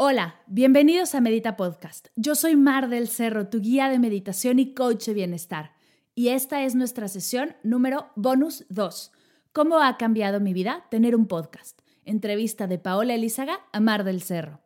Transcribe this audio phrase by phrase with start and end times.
[0.00, 2.06] Hola, bienvenidos a Medita Podcast.
[2.14, 5.72] Yo soy Mar del Cerro, tu guía de meditación y coach de bienestar.
[6.14, 9.10] Y esta es nuestra sesión número bonus 2.
[9.52, 11.80] ¿Cómo ha cambiado mi vida tener un podcast?
[12.04, 14.60] Entrevista de Paola Elizaga a Mar del Cerro.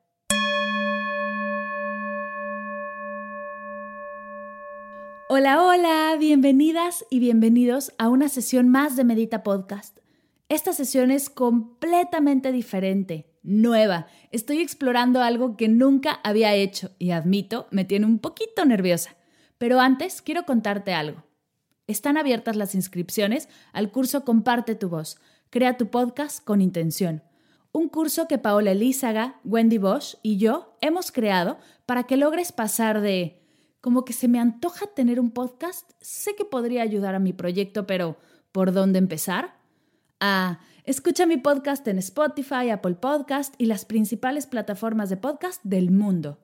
[5.31, 9.99] Hola, hola, bienvenidas y bienvenidos a una sesión más de Medita Podcast.
[10.51, 14.07] Esta sesión es completamente diferente, nueva.
[14.31, 19.17] Estoy explorando algo que nunca había hecho y admito, me tiene un poquito nerviosa.
[19.59, 21.25] Pero antes quiero contarte algo.
[21.87, 25.19] Están abiertas las inscripciones al curso Comparte tu voz.
[25.51, 27.23] Crea tu podcast con intención.
[27.73, 33.01] Un curso que Paola Elízaga, Wendy Bosch y yo hemos creado para que logres pasar
[33.01, 33.43] de
[33.81, 37.87] como que se me antoja tener un podcast, sé que podría ayudar a mi proyecto,
[37.87, 38.17] pero
[38.53, 39.57] ¿por dónde empezar?
[40.21, 45.91] Ah, escucha mi podcast en Spotify, Apple Podcast y las principales plataformas de podcast del
[45.91, 46.41] mundo.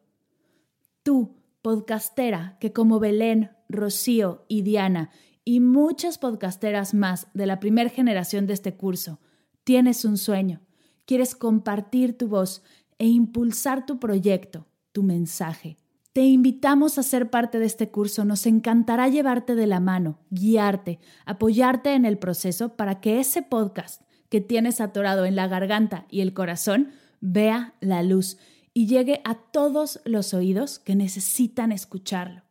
[1.02, 5.10] Tú, podcastera, que como Belén, Rocío y Diana
[5.44, 9.18] y muchas podcasteras más de la primera generación de este curso,
[9.64, 10.60] tienes un sueño,
[11.04, 12.62] quieres compartir tu voz
[12.98, 15.78] e impulsar tu proyecto, tu mensaje.
[16.12, 18.24] Te invitamos a ser parte de este curso.
[18.24, 24.02] Nos encantará llevarte de la mano, guiarte, apoyarte en el proceso para que ese podcast
[24.28, 28.38] que tienes atorado en la garganta y el corazón vea la luz
[28.74, 32.42] y llegue a todos los oídos que necesitan escucharlo.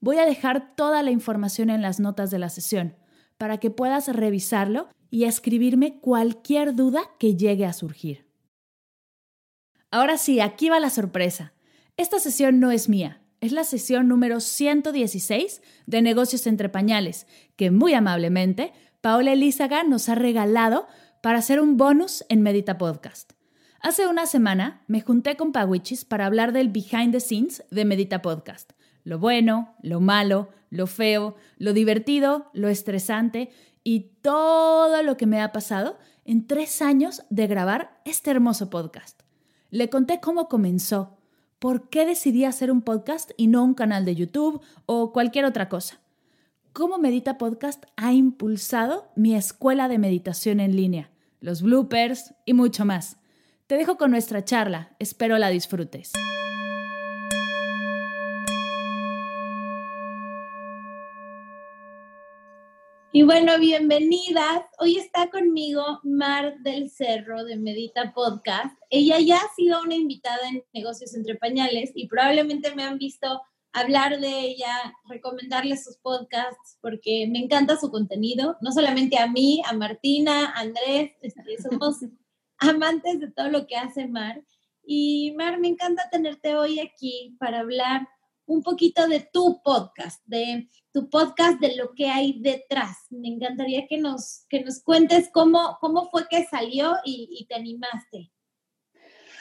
[0.00, 2.94] Voy a dejar toda la información en las notas de la sesión
[3.38, 8.26] para que puedas revisarlo y escribirme cualquier duda que llegue a surgir.
[9.90, 11.52] Ahora sí, aquí va la sorpresa.
[11.96, 17.26] Esta sesión no es mía, es la sesión número 116 de Negocios entre Pañales,
[17.56, 20.86] que muy amablemente Paola Elízaga nos ha regalado
[21.26, 23.32] para hacer un bonus en Medita Podcast.
[23.80, 28.22] Hace una semana me junté con Pawichis para hablar del behind the scenes de Medita
[28.22, 28.74] Podcast.
[29.02, 33.50] Lo bueno, lo malo, lo feo, lo divertido, lo estresante
[33.82, 39.22] y todo lo que me ha pasado en tres años de grabar este hermoso podcast.
[39.70, 41.18] Le conté cómo comenzó,
[41.58, 45.68] ¿por qué decidí hacer un podcast y no un canal de YouTube o cualquier otra
[45.68, 45.98] cosa?
[46.72, 51.10] ¿Cómo Medita Podcast ha impulsado mi escuela de meditación en línea,
[51.40, 53.18] los bloopers y mucho más?
[53.66, 56.12] Te dejo con nuestra charla, espero la disfrutes.
[63.16, 64.64] Y bueno, bienvenidas.
[64.78, 68.76] Hoy está conmigo Mar del Cerro de Medita Podcast.
[68.90, 73.40] Ella ya ha sido una invitada en Negocios entre Pañales y probablemente me han visto
[73.76, 79.62] hablar de ella, recomendarle sus podcasts porque me encanta su contenido, no solamente a mí,
[79.66, 81.98] a Martina, a Andrés, este, somos
[82.58, 84.42] amantes de todo lo que hace Mar.
[84.82, 88.08] Y Mar, me encanta tenerte hoy aquí para hablar
[88.46, 92.96] un poquito de tu podcast, de tu podcast, de lo que hay detrás.
[93.10, 97.56] Me encantaría que nos, que nos cuentes cómo, cómo fue que salió y, y te
[97.56, 98.32] animaste.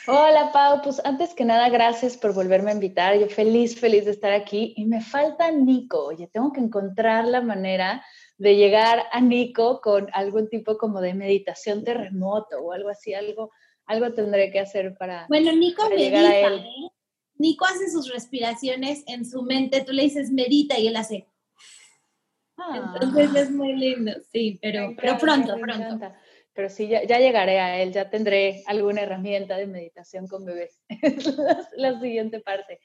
[0.08, 3.18] Hola Pau, pues antes que nada, gracias por volverme a invitar.
[3.18, 4.74] Yo feliz, feliz de estar aquí.
[4.78, 6.06] Y me falta Nico.
[6.06, 8.06] Oye, tengo que encontrar la manera
[8.38, 13.52] de llegar a Nico con algún tipo como de meditación terremoto o algo así, algo,
[13.88, 16.60] algo tendré que hacer para, bueno, Nico para medita, llegar a él.
[16.60, 16.90] ¿eh?
[17.38, 21.28] Nico hace sus respiraciones en su mente, tú le dices medita y él hace.
[22.58, 22.94] Ah.
[22.94, 25.74] Entonces es muy lindo, sí, pero, pero pronto, pronto.
[25.74, 26.20] encanta.
[26.56, 30.82] Pero sí, ya, llegaré a él, ya tendré alguna herramienta de meditación con bebés.
[31.02, 31.38] Es
[31.76, 32.80] la, siguiente parte.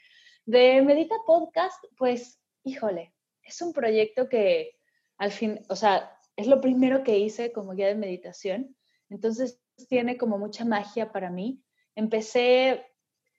[0.45, 4.73] De Medita Podcast, pues, híjole, es un proyecto que
[5.19, 8.77] al fin, o sea, es lo primero que hice como guía de meditación.
[9.09, 11.63] Entonces tiene como mucha magia para mí.
[11.95, 12.85] Empecé,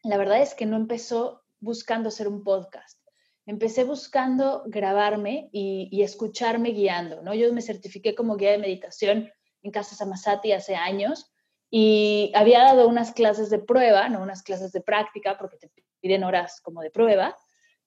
[0.02, 2.98] la verdad es que no empezó buscando hacer un podcast.
[3.46, 7.34] Empecé buscando grabarme y escucharme guiando, ¿no?
[7.34, 9.30] Yo me certifiqué como guía de meditación
[9.62, 11.32] en Casa Samasati hace años
[11.70, 15.72] y había dado unas clases de prueba, no unas clases de práctica, porque te
[16.02, 17.38] piden horas como de prueba.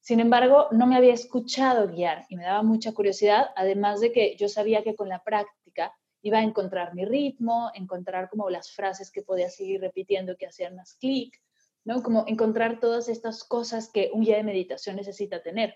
[0.01, 4.37] Sin embargo, no me había escuchado guiar y me daba mucha curiosidad, además de que
[4.37, 9.11] yo sabía que con la práctica iba a encontrar mi ritmo, encontrar como las frases
[9.11, 11.39] que podía seguir repitiendo que hacían más clic,
[11.85, 12.03] ¿no?
[12.03, 15.75] Como encontrar todas estas cosas que un guía de meditación necesita tener.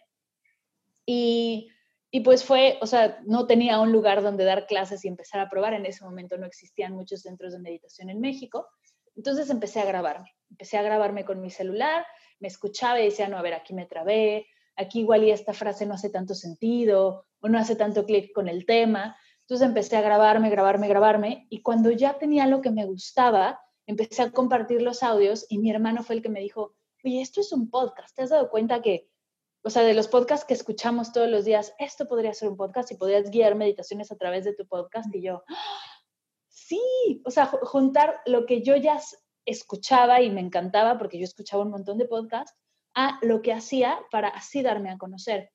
[1.04, 1.68] Y,
[2.10, 5.50] y pues fue, o sea, no tenía un lugar donde dar clases y empezar a
[5.50, 5.74] probar.
[5.74, 8.66] En ese momento no existían muchos centros de meditación en México.
[9.14, 10.34] Entonces empecé a grabarme.
[10.50, 12.06] Empecé a grabarme con mi celular,
[12.40, 14.46] me escuchaba y decía, no, a ver, aquí me trabé,
[14.76, 18.64] aquí igual esta frase no hace tanto sentido o no hace tanto clic con el
[18.64, 19.16] tema.
[19.42, 24.22] Entonces empecé a grabarme, grabarme, grabarme y cuando ya tenía lo que me gustaba, empecé
[24.22, 27.52] a compartir los audios y mi hermano fue el que me dijo, oye, esto es
[27.52, 29.10] un podcast, ¿te has dado cuenta que,
[29.62, 32.90] o sea, de los podcasts que escuchamos todos los días, esto podría ser un podcast
[32.92, 35.14] y podrías guiar meditaciones a través de tu podcast?
[35.14, 35.42] Y yo,
[36.48, 39.00] sí, o sea, juntar lo que yo ya
[39.44, 42.56] escuchaba y me encantaba porque yo escuchaba un montón de podcasts
[42.94, 45.50] a lo que hacía para así darme a conocer.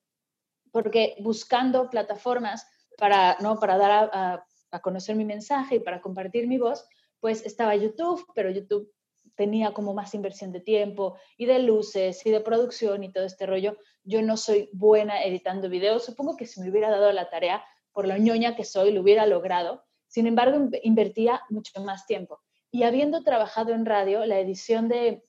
[0.72, 2.66] Porque buscando plataformas
[2.98, 3.60] para, ¿no?
[3.60, 4.46] para dar a,
[4.82, 6.88] conocer mi mensaje y para compartir mi voz,
[7.20, 8.92] pues estaba YouTube, pero YouTube
[9.36, 13.46] tenía como más inversión de tiempo y de luces y de producción y todo este
[13.46, 13.78] rollo.
[14.04, 16.06] Yo no soy buena editando videos.
[16.06, 17.64] Supongo que si me hubiera dado la tarea,
[17.94, 19.86] por la ñoña que soy, lo hubiera logrado.
[20.08, 22.42] Sin embargo, invertía mucho más tiempo.
[22.72, 25.24] Y habiendo trabajado en radio, la edición de,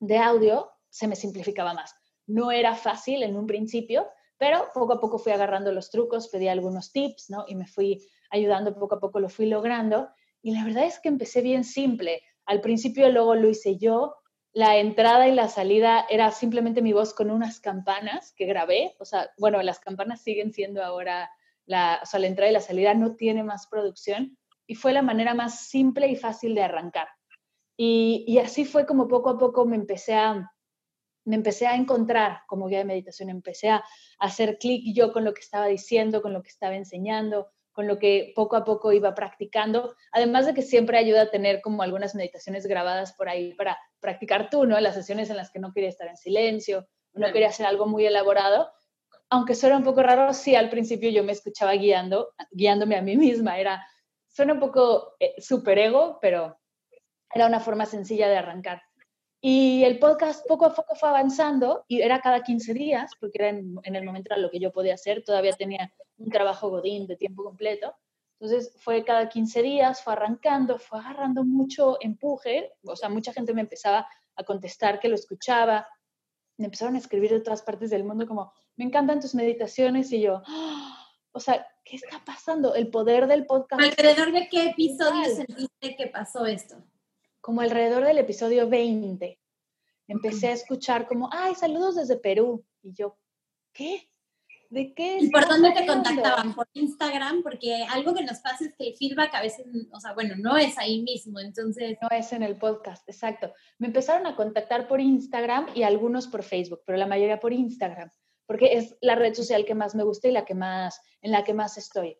[0.00, 1.94] de audio se me simplificaba más.
[2.26, 4.06] No era fácil en un principio,
[4.38, 7.44] pero poco a poco fui agarrando los trucos, pedí algunos tips, ¿no?
[7.48, 10.08] Y me fui ayudando, poco a poco lo fui logrando.
[10.42, 12.22] Y la verdad es que empecé bien simple.
[12.46, 14.16] Al principio luego lo hice yo.
[14.52, 18.94] La entrada y la salida era simplemente mi voz con unas campanas que grabé.
[18.98, 21.30] O sea, bueno, las campanas siguen siendo ahora,
[21.66, 24.38] la, o sea, la entrada y la salida no tiene más producción.
[24.66, 27.08] Y fue la manera más simple y fácil de arrancar.
[27.76, 30.54] Y, y así fue como poco a poco me empecé a,
[31.24, 33.84] me empecé a encontrar como guía de meditación, empecé a,
[34.18, 37.98] hacer clic yo con lo que estaba diciendo, con lo que estaba enseñando, con lo
[37.98, 42.14] que poco a poco iba practicando, además de que siempre ayuda a tener como algunas
[42.14, 44.80] meditaciones grabadas por ahí para practicar tú, ¿no?
[44.80, 48.06] Las sesiones en las que no quería estar en silencio, no quería hacer algo muy
[48.06, 48.70] elaborado,
[49.30, 53.16] aunque suena un poco raro, sí, al principio yo me escuchaba guiando, guiándome a mí
[53.16, 53.84] misma, era,
[54.28, 56.58] suena un poco eh, super ego, pero
[57.34, 58.82] era una forma sencilla de arrancar.
[59.46, 63.50] Y el podcast poco a poco fue avanzando y era cada 15 días, porque era
[63.50, 67.16] en, el momento era lo que yo podía hacer, todavía tenía un trabajo godín de
[67.16, 67.94] tiempo completo.
[68.40, 73.52] Entonces fue cada 15 días, fue arrancando, fue agarrando mucho empuje, o sea, mucha gente
[73.52, 75.86] me empezaba a contestar que lo escuchaba,
[76.56, 80.22] me empezaron a escribir de todas partes del mundo como, me encantan tus meditaciones y
[80.22, 81.06] yo, ¡Ah!
[81.32, 82.74] o sea, ¿qué está pasando?
[82.74, 83.82] El poder del podcast.
[83.82, 86.82] ¿Alrededor de qué episodio sentiste que pasó esto?
[87.44, 89.38] Como alrededor del episodio 20,
[90.08, 92.64] empecé a escuchar como, ay, saludos desde Perú.
[92.82, 93.18] Y yo,
[93.74, 94.08] ¿qué?
[94.70, 95.18] ¿De qué?
[95.20, 96.54] ¿Y por dónde te contactaban?
[96.54, 97.42] ¿Por Instagram?
[97.42, 100.56] Porque algo que nos pasa es que el feedback a veces, o sea, bueno, no
[100.56, 101.98] es ahí mismo, entonces...
[102.00, 103.52] No es en el podcast, exacto.
[103.76, 108.10] Me empezaron a contactar por Instagram y algunos por Facebook, pero la mayoría por Instagram,
[108.46, 111.44] porque es la red social que más me gusta y la que más, en la
[111.44, 112.16] que más estoy.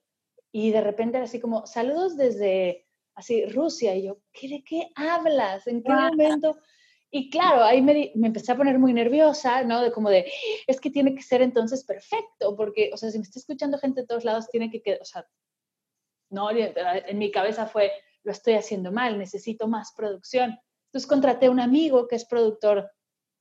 [0.53, 2.84] Y de repente era así como, saludos desde
[3.15, 5.67] así, Rusia, y yo, ¿qué, ¿de qué hablas?
[5.67, 6.59] ¿En qué momento?
[7.11, 9.81] Y claro, ahí me, me, empecé a poner muy nerviosa, ¿no?
[9.81, 10.31] De como de,
[10.67, 14.01] es que tiene que ser entonces perfecto, porque, o sea, si me está escuchando gente
[14.01, 15.25] de todos lados, tiene que, o sea,
[16.31, 17.93] no, en mi cabeza fue,
[18.25, 20.59] lo estoy haciendo mal, necesito más producción.
[20.87, 22.91] Entonces contraté a un amigo que es productor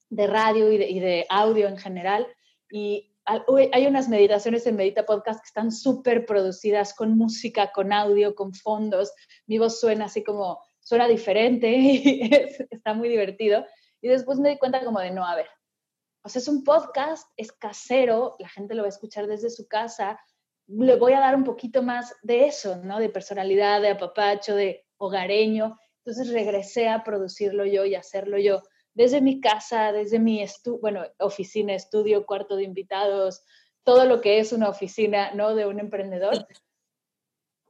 [0.09, 2.27] de radio y de, y de audio en general,
[2.69, 8.35] y hay unas meditaciones en Medita Podcast que están súper producidas con música, con audio,
[8.35, 9.13] con fondos.
[9.47, 12.29] Mi voz suena así como, suena diferente y
[12.69, 13.65] está muy divertido.
[14.01, 15.47] Y después me di cuenta como de, no, a ver,
[16.23, 19.67] o sea, es un podcast, es casero, la gente lo va a escuchar desde su
[19.67, 20.19] casa.
[20.67, 22.99] Le voy a dar un poquito más de eso, ¿no?
[22.99, 25.77] De personalidad, de apapacho, de hogareño.
[26.05, 28.63] Entonces regresé a producirlo yo y hacerlo yo
[28.93, 30.43] desde mi casa, desde mi
[30.81, 33.43] bueno, oficina, estudio, cuarto de invitados,
[33.83, 35.55] todo lo que es una oficina, ¿no?
[35.55, 36.47] De un emprendedor.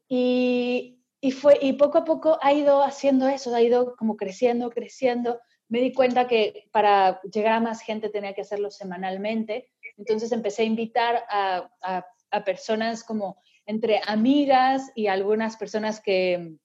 [0.07, 4.69] Y, y, fue, y poco a poco ha ido haciendo eso, ha ido como creciendo,
[4.69, 5.39] creciendo.
[5.69, 9.71] Me di cuenta que para llegar a más gente tenía que hacerlo semanalmente.
[9.97, 16.57] Entonces empecé a invitar a, a, a personas como entre amigas y algunas personas que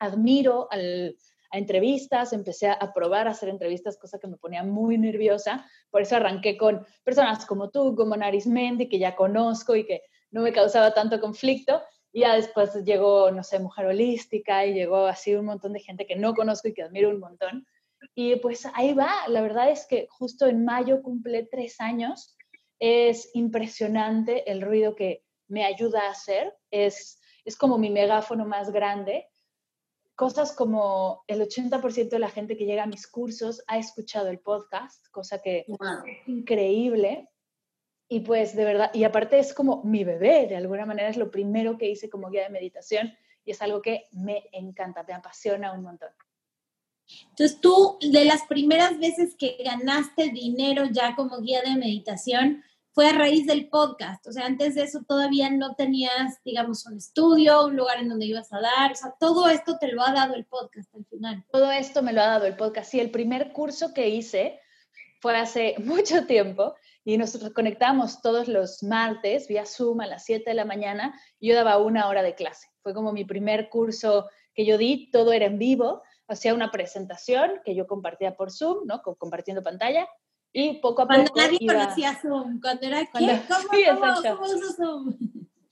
[0.00, 1.16] admiro al,
[1.50, 5.66] a entrevistas, empecé a probar a hacer entrevistas, cosa que me ponía muy nerviosa.
[5.90, 10.42] Por eso arranqué con personas como tú, como Narismendi, que ya conozco y que no
[10.42, 11.82] me causaba tanto conflicto.
[12.12, 16.06] Y ya después llegó, no sé, Mujer Holística y llegó así un montón de gente
[16.06, 17.66] que no conozco y que admiro un montón.
[18.14, 22.36] Y pues ahí va, la verdad es que justo en mayo cumple tres años.
[22.78, 26.54] Es impresionante el ruido que me ayuda a hacer.
[26.70, 29.26] Es es como mi megáfono más grande.
[30.18, 34.40] Cosas como el 80% de la gente que llega a mis cursos ha escuchado el
[34.40, 35.76] podcast, cosa que es
[36.26, 37.28] increíble.
[38.08, 41.30] Y pues de verdad, y aparte es como mi bebé, de alguna manera es lo
[41.30, 45.72] primero que hice como guía de meditación y es algo que me encanta, me apasiona
[45.72, 46.10] un montón.
[47.30, 52.64] Entonces tú, de las primeras veces que ganaste dinero ya como guía de meditación,
[52.98, 54.26] fue a raíz del podcast.
[54.26, 58.26] O sea, antes de eso todavía no tenías, digamos, un estudio, un lugar en donde
[58.26, 58.90] ibas a dar.
[58.90, 61.44] O sea, todo esto te lo ha dado el podcast al final.
[61.52, 62.90] Todo esto me lo ha dado el podcast.
[62.90, 64.58] Sí, el primer curso que hice
[65.20, 66.74] fue hace mucho tiempo
[67.04, 71.50] y nosotros conectamos todos los martes vía Zoom a las 7 de la mañana y
[71.50, 72.66] yo daba una hora de clase.
[72.82, 77.60] Fue como mi primer curso que yo di, todo era en vivo hacía una presentación
[77.64, 79.02] que yo compartía por Zoom, ¿no?
[79.02, 80.06] Compartiendo pantalla.
[80.52, 81.24] Y poco a poco.
[81.32, 83.26] Cuando nadie conocía Zoom, cuando era ¿Cómo,
[83.70, 84.40] sí, exacto.
[84.76, 85.14] Zoom?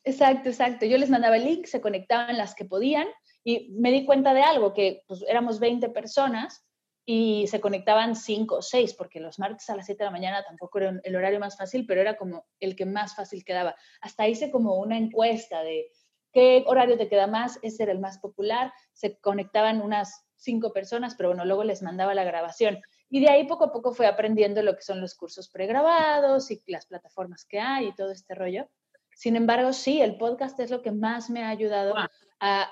[0.05, 0.87] Exacto, exacto.
[0.87, 3.09] Yo les mandaba el link, se conectaban las que podían
[3.43, 6.65] y me di cuenta de algo, que pues, éramos 20 personas
[7.05, 10.45] y se conectaban 5 o 6, porque los martes a las 7 de la mañana
[10.45, 13.77] tampoco era el horario más fácil, pero era como el que más fácil quedaba.
[14.01, 15.91] Hasta hice como una encuesta de
[16.33, 21.15] qué horario te queda más, ese era el más popular, se conectaban unas cinco personas,
[21.15, 22.81] pero bueno, luego les mandaba la grabación.
[23.09, 26.63] Y de ahí poco a poco fue aprendiendo lo que son los cursos pregrabados y
[26.67, 28.69] las plataformas que hay y todo este rollo.
[29.15, 31.95] Sin embargo, sí, el podcast es lo que más me ha ayudado
[32.41, 32.71] a,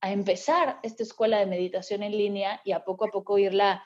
[0.00, 3.84] a empezar esta escuela de meditación en línea y a poco a poco irla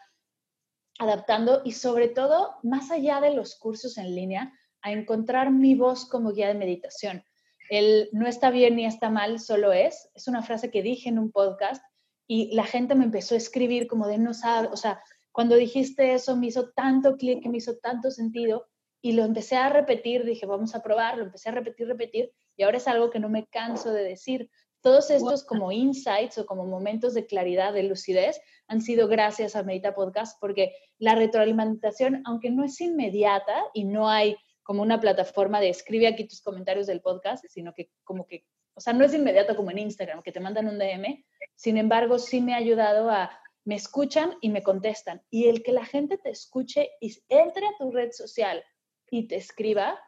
[0.98, 4.52] adaptando y sobre todo, más allá de los cursos en línea,
[4.82, 7.24] a encontrar mi voz como guía de meditación.
[7.70, 10.10] El no está bien ni está mal, solo es.
[10.14, 11.82] Es una frase que dije en un podcast
[12.26, 15.02] y la gente me empezó a escribir como de no sabe, o sea,
[15.34, 18.68] cuando dijiste eso me hizo tanto clic, me hizo tanto sentido
[19.02, 22.62] y lo empecé a repetir, dije, vamos a probar, lo empecé a repetir, repetir y
[22.62, 24.48] ahora es algo que no me canso de decir.
[24.80, 29.64] Todos estos como insights o como momentos de claridad, de lucidez, han sido gracias a
[29.64, 35.58] Medita Podcast porque la retroalimentación, aunque no es inmediata y no hay como una plataforma
[35.58, 39.12] de escribe aquí tus comentarios del podcast, sino que como que, o sea, no es
[39.12, 41.24] inmediato como en Instagram, que te mandan un DM,
[41.56, 45.22] sin embargo, sí me ha ayudado a, me escuchan y me contestan.
[45.30, 48.62] Y el que la gente te escuche y entre a tu red social
[49.10, 49.98] y te escriba,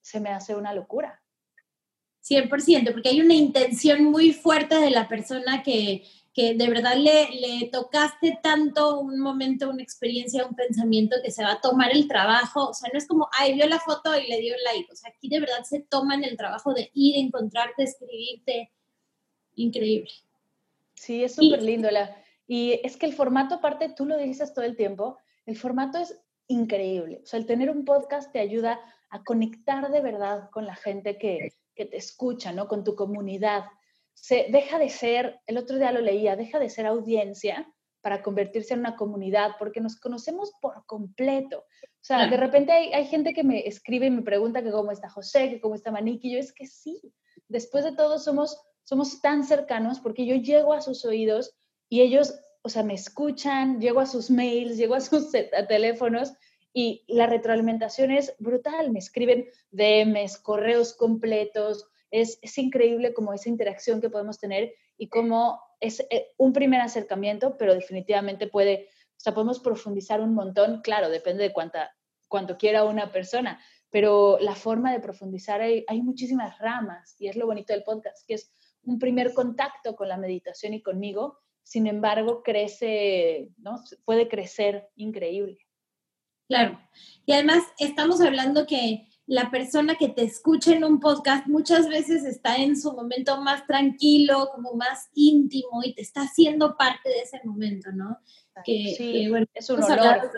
[0.00, 1.20] se me hace una locura.
[2.22, 7.28] 100%, porque hay una intención muy fuerte de la persona que, que de verdad le,
[7.32, 12.08] le, tocaste tanto un momento, una experiencia, un pensamiento que se va a tomar el
[12.08, 12.70] trabajo.
[12.70, 14.90] O sea, no es como, ay, vio la foto y le dio like.
[14.90, 18.72] O sea, aquí de verdad se toman el trabajo de ir, encontrarte, escribirte.
[19.56, 20.10] Increíble.
[20.94, 21.90] Sí, es súper lindo.
[21.90, 25.98] La, y es que el formato, aparte, tú lo dices todo el tiempo, el formato
[25.98, 27.20] es increíble.
[27.22, 31.16] O sea, el tener un podcast te ayuda a conectar de verdad con la gente
[31.18, 32.68] que, que te escucha, ¿no?
[32.68, 33.64] Con tu comunidad.
[34.12, 37.70] Se, deja de ser, el otro día lo leía, deja de ser audiencia
[38.00, 41.60] para convertirse en una comunidad, porque nos conocemos por completo.
[41.60, 44.92] O sea, de repente hay, hay, gente que me escribe y me pregunta que cómo
[44.92, 47.00] está José, que cómo está Maniki, y yo es que sí,
[47.48, 51.54] después de todo somos somos tan cercanos porque yo llego a sus oídos
[51.94, 55.30] y ellos, o sea, me escuchan, llego a sus mails, llego a sus
[55.68, 56.32] teléfonos
[56.72, 58.90] y la retroalimentación es brutal.
[58.90, 61.86] Me escriben DMs, correos completos.
[62.10, 66.80] Es, es increíble como esa interacción que podemos tener y cómo es eh, un primer
[66.80, 70.80] acercamiento, pero definitivamente puede, o sea, podemos profundizar un montón.
[70.82, 71.94] Claro, depende de cuánta,
[72.26, 73.60] cuánto quiera una persona,
[73.90, 78.26] pero la forma de profundizar hay, hay muchísimas ramas y es lo bonito del podcast,
[78.26, 78.50] que es
[78.82, 83.82] un primer contacto con la meditación y conmigo, sin embargo, crece, ¿no?
[84.04, 85.58] Puede crecer increíble.
[86.46, 86.78] Claro.
[87.26, 92.24] Y además estamos hablando que la persona que te escucha en un podcast muchas veces
[92.24, 97.20] está en su momento más tranquilo, como más íntimo y te está haciendo parte de
[97.20, 98.18] ese momento, ¿no?
[98.64, 100.30] Que, sí, bueno, es un honor.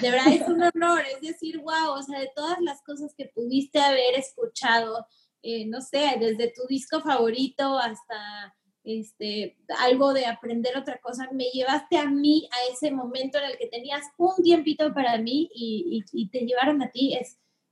[0.00, 3.30] De verdad es un honor, es decir, wow, o sea, de todas las cosas que
[3.32, 5.06] pudiste haber escuchado,
[5.42, 8.56] eh, no sé, desde tu disco favorito hasta
[8.86, 13.58] este, algo de aprender otra cosa, me llevaste a mí a ese momento en el
[13.58, 17.18] que tenías un tiempito para mí y, te llevaron a ti,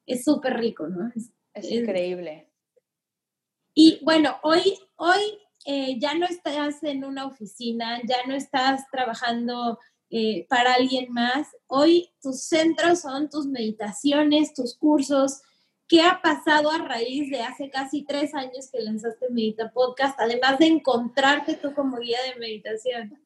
[0.06, 1.11] es súper rico, ¿no?
[1.54, 2.50] Es, increíble.
[3.75, 9.78] Y bueno, hoy, hoy eh, ya no estás en una oficina, ya no estás trabajando
[10.11, 11.49] eh, para alguien más.
[11.66, 15.42] Hoy tus centros son tus meditaciones, tus cursos,
[15.94, 20.58] ¿Qué ha pasado a raíz de hace casi tres años que lanzaste Medita Podcast, además
[20.58, 23.24] de encontrarte tú como guía de meditación?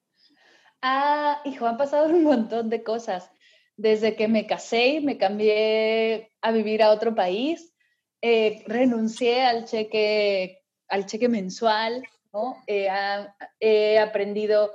[0.82, 3.30] Ah, hijo, han pasado un montón de cosas.
[3.78, 7.74] Desde que me casé me cambié a vivir a otro país,
[8.20, 12.02] eh, renuncié al cheque al cheque mensual,
[12.34, 12.54] ¿no?
[12.66, 14.72] he aprendido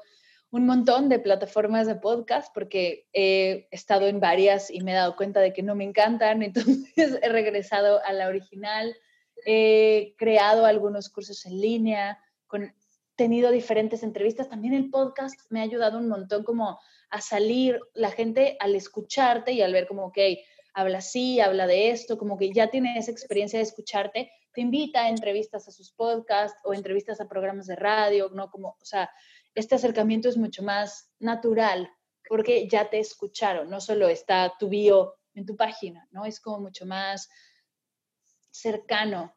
[0.54, 5.16] un montón de plataformas de podcast porque he estado en varias y me he dado
[5.16, 8.96] cuenta de que no me encantan, entonces he regresado a la original,
[9.48, 12.72] he creado algunos cursos en línea, con,
[13.16, 16.80] tenido diferentes entrevistas, también el podcast me ha ayudado un montón como
[17.10, 20.20] a salir la gente al escucharte y al ver como, ok,
[20.76, 25.06] habla así, habla de esto, como que ya tiene esa experiencia de escucharte, te invita
[25.06, 28.52] a entrevistas a sus podcasts o entrevistas a programas de radio, ¿no?
[28.52, 29.10] Como, o sea,
[29.56, 31.92] este acercamiento es mucho más natural
[32.28, 36.26] porque ya te escucharon, no solo está tu bio en tu página, ¿no?
[36.26, 37.30] Es como mucho más
[38.52, 39.36] cercano.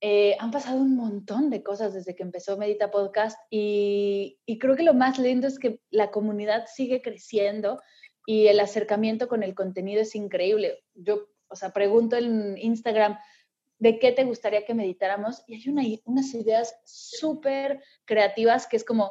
[0.00, 4.76] Eh, han pasado un montón de cosas desde que empezó Medita Podcast y, y, creo
[4.76, 7.80] que lo más lindo es que la comunidad sigue creciendo
[8.26, 10.84] y el acercamiento con el contenido es increíble.
[10.94, 13.18] Yo, o sea, pregunto en Instagram,
[13.78, 18.84] de qué te gustaría que meditáramos y hay una, unas ideas súper creativas que es
[18.84, 19.10] como,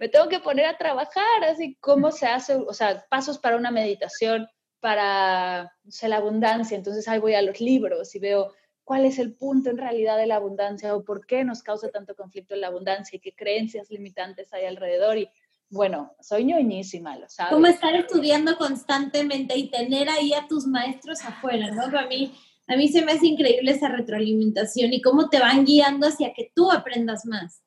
[0.00, 3.70] me tengo que poner a trabajar, así cómo se hace, o sea, pasos para una
[3.70, 4.48] meditación
[4.80, 6.76] para la abundancia.
[6.76, 8.52] Entonces ahí voy a los libros y veo
[8.84, 12.14] cuál es el punto en realidad de la abundancia o por qué nos causa tanto
[12.14, 15.18] conflicto en la abundancia y qué creencias limitantes hay alrededor.
[15.18, 15.28] Y
[15.68, 17.52] bueno, soy ñoñísima, lo sabes.
[17.52, 21.90] Como estar estudiando constantemente y tener ahí a tus maestros afuera, ¿no?
[21.90, 22.32] Para mí
[22.68, 26.50] a mí se me hace increíble esa retroalimentación y cómo te van guiando hacia que
[26.54, 27.62] tú aprendas más.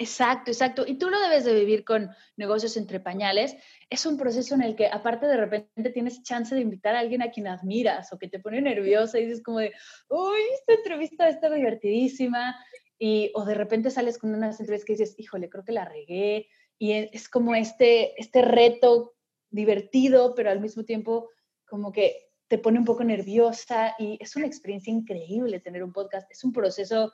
[0.00, 0.84] Exacto, exacto.
[0.86, 3.56] Y tú lo debes de vivir con negocios entre pañales.
[3.90, 7.20] Es un proceso en el que aparte de repente tienes chance de invitar a alguien
[7.20, 9.72] a quien admiras o que te pone nerviosa y dices como de,
[10.08, 12.54] uy, esta entrevista está divertidísima.
[12.96, 16.46] Y, o de repente sales con unas entrevistas que dices, híjole, creo que la regué.
[16.78, 19.16] Y es como este, este reto
[19.50, 21.30] divertido, pero al mismo tiempo
[21.66, 26.30] como que te pone un poco nerviosa y es una experiencia increíble tener un podcast.
[26.30, 27.12] Es un proceso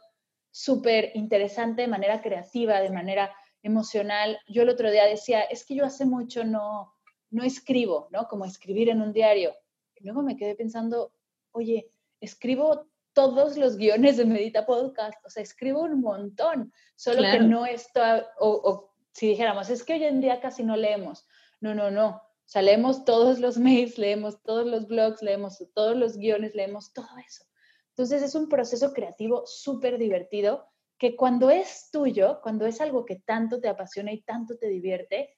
[0.51, 4.39] súper interesante de manera creativa, de manera emocional.
[4.47, 6.95] Yo el otro día decía, es que yo hace mucho no,
[7.31, 8.29] no escribo, ¿no?
[8.29, 9.55] Como escribir en un diario.
[9.97, 11.13] Y luego me quedé pensando,
[11.51, 17.41] oye, escribo todos los guiones de Medita Podcast, o sea, escribo un montón, solo que
[17.41, 21.27] no está, o, o si dijéramos, es que hoy en día casi no leemos.
[21.61, 22.23] No, no, no.
[22.47, 26.93] O sea, leemos todos los mails, leemos todos los blogs, leemos todos los guiones, leemos
[26.93, 27.45] todo eso.
[27.91, 30.67] Entonces es un proceso creativo súper divertido
[30.99, 35.37] que cuando es tuyo, cuando es algo que tanto te apasiona y tanto te divierte,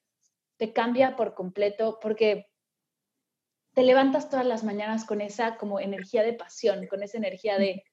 [0.56, 2.46] te cambia por completo porque
[3.74, 7.84] te levantas todas las mañanas con esa como energía de pasión, con esa energía de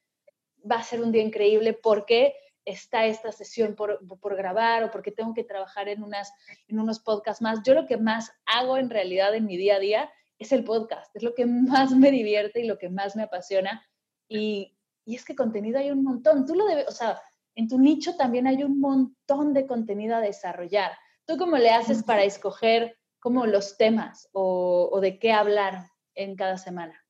[0.69, 3.99] va a ser un día increíble porque está esta sesión por,
[4.35, 6.33] grabar o porque tengo que trabajar en, unas,
[6.67, 7.61] en unos podcasts más.
[7.63, 11.15] Yo lo que más hago en realidad en mi día a día es el podcast,
[11.15, 13.85] es lo que más me divierte y lo que más me apasiona.
[14.27, 16.45] Y, y es que contenido hay un montón.
[16.45, 17.21] Tú lo debes, o sea,
[17.55, 20.91] en tu nicho también hay un montón de contenido a desarrollar.
[21.25, 26.35] ¿Tú cómo le haces para escoger como los temas o, o de qué hablar en
[26.35, 27.02] cada semana?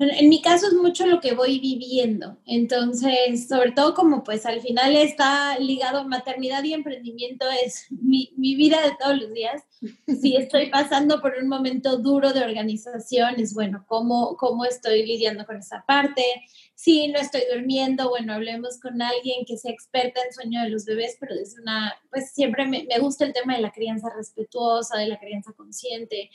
[0.00, 4.62] En mi caso es mucho lo que voy viviendo, entonces, sobre todo como pues al
[4.62, 9.62] final está ligado maternidad y emprendimiento, es mi, mi vida de todos los días.
[10.06, 15.44] Si estoy pasando por un momento duro de organización, es bueno, ¿cómo, cómo estoy lidiando
[15.44, 16.24] con esa parte?
[16.74, 20.86] Si no estoy durmiendo, bueno, hablemos con alguien que sea experta en sueño de los
[20.86, 24.96] bebés, pero desde una, pues siempre me, me gusta el tema de la crianza respetuosa,
[24.96, 26.30] de la crianza consciente.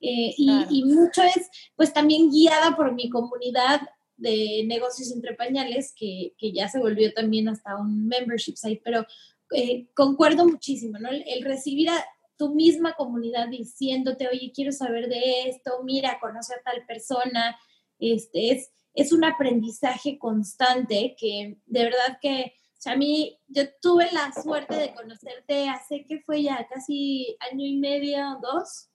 [0.00, 3.82] Eh, y, mucho es pues también guiada por mi comunidad
[4.16, 9.06] de negocios entre pañales, que, que ya se volvió también hasta un membership site, pero
[9.52, 11.08] eh, concuerdo muchísimo, ¿no?
[11.10, 12.04] El, recibir a
[12.36, 17.58] tu misma comunidad diciéndote, oye, quiero saber de esto, mira, conoce a tal persona,
[17.98, 23.62] este, es, es un aprendizaje constante que de verdad que, o sea, a mí, yo
[23.82, 28.89] tuve la suerte de conocerte hace que fue ya casi año y medio, dos,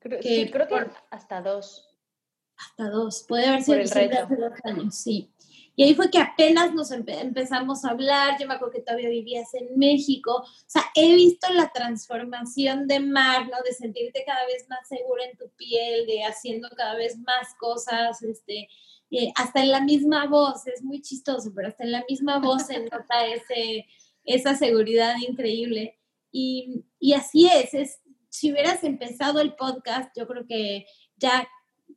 [0.00, 1.86] Creo, que, creo que hasta dos.
[2.56, 5.32] Hasta dos, puede haber sido hace dos años, sí.
[5.76, 9.54] Y ahí fue que apenas nos empezamos a hablar, yo me acuerdo que todavía vivías
[9.54, 13.56] en México, o sea, he visto la transformación de Mar, ¿no?
[13.64, 18.22] De sentirte cada vez más segura en tu piel, de haciendo cada vez más cosas,
[18.22, 18.68] este,
[19.10, 22.66] eh, hasta en la misma voz, es muy chistoso, pero hasta en la misma voz
[22.66, 23.86] se nota ese,
[24.24, 25.98] esa seguridad increíble.
[26.30, 28.00] Y, y así es, es,
[28.30, 31.46] si hubieras empezado el podcast, yo creo que ya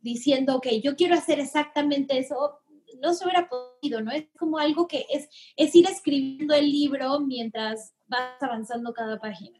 [0.02, 2.60] diciendo que yo quiero hacer exactamente eso,
[3.02, 4.12] no se hubiera podido, ¿no?
[4.12, 9.60] Es como algo que es, es ir escribiendo el libro mientras vas avanzando cada página.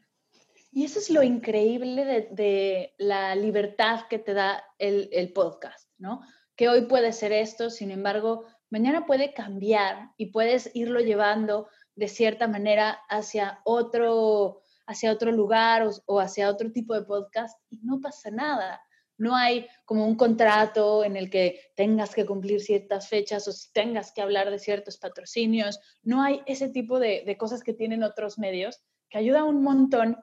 [0.72, 6.20] Y eso es lo increíble de, la libertad que te da el, el, podcast, ¿no?
[6.56, 12.08] Que hoy puede ser esto, sin embargo, mañana puede cambiar y puedes irlo llevando de
[12.08, 18.00] cierta manera hacia otro, hacia otro lugar o, hacia otro tipo de podcast y no
[18.00, 18.80] pasa nada.
[19.16, 24.12] No hay como un contrato en el que tengas que cumplir ciertas fechas o tengas
[24.12, 25.78] que hablar de ciertos patrocinios.
[26.02, 30.16] No hay ese tipo de, de cosas que tienen otros medios que ayuda un montón.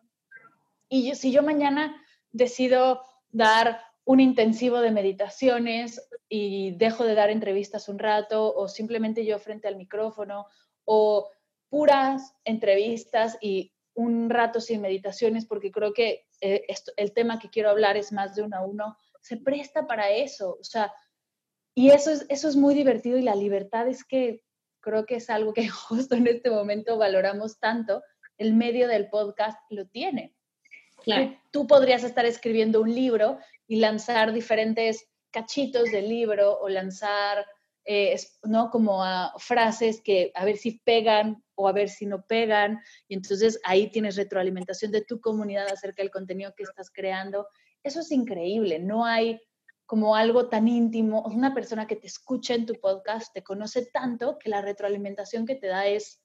[0.90, 1.96] Y si yo mañana
[2.32, 9.26] decido dar un intensivo de meditaciones y dejo de dar entrevistas un rato o simplemente
[9.26, 10.48] yo frente al micrófono
[10.86, 11.30] o
[11.70, 17.70] puras entrevistas y un rato sin meditaciones porque creo que eh, el tema que quiero
[17.70, 20.94] hablar es más de uno a uno, se presta para eso, o sea,
[21.74, 24.44] y eso es, eso es muy divertido y la libertad es que
[24.82, 28.02] creo que es algo que justo en este momento valoramos tanto,
[28.38, 30.36] el medio del podcast lo tiene.
[31.52, 37.46] Tú, podrías estar escribiendo un libro y lanzar diferentes cachitos del libro o lanzar,
[37.86, 38.70] eh, ¿no?
[38.70, 39.04] Como
[39.38, 42.80] frases que a ver si pegan o a ver si no pegan.
[43.08, 47.48] Y entonces ahí tienes retroalimentación de tu comunidad acerca del contenido que estás creando.
[47.84, 48.80] Eso es increíble.
[48.80, 49.40] No hay
[49.86, 51.24] como algo tan íntimo.
[51.24, 55.56] Una persona que te escucha en tu podcast te conoce tanto que la retroalimentación que
[55.56, 56.22] te da es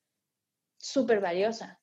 [0.79, 1.81] súper valiosa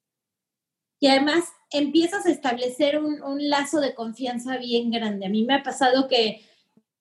[1.04, 5.26] y además empiezas a establecer un, lazo de confianza bien grande.
[5.26, 6.48] A mí me ha pasado que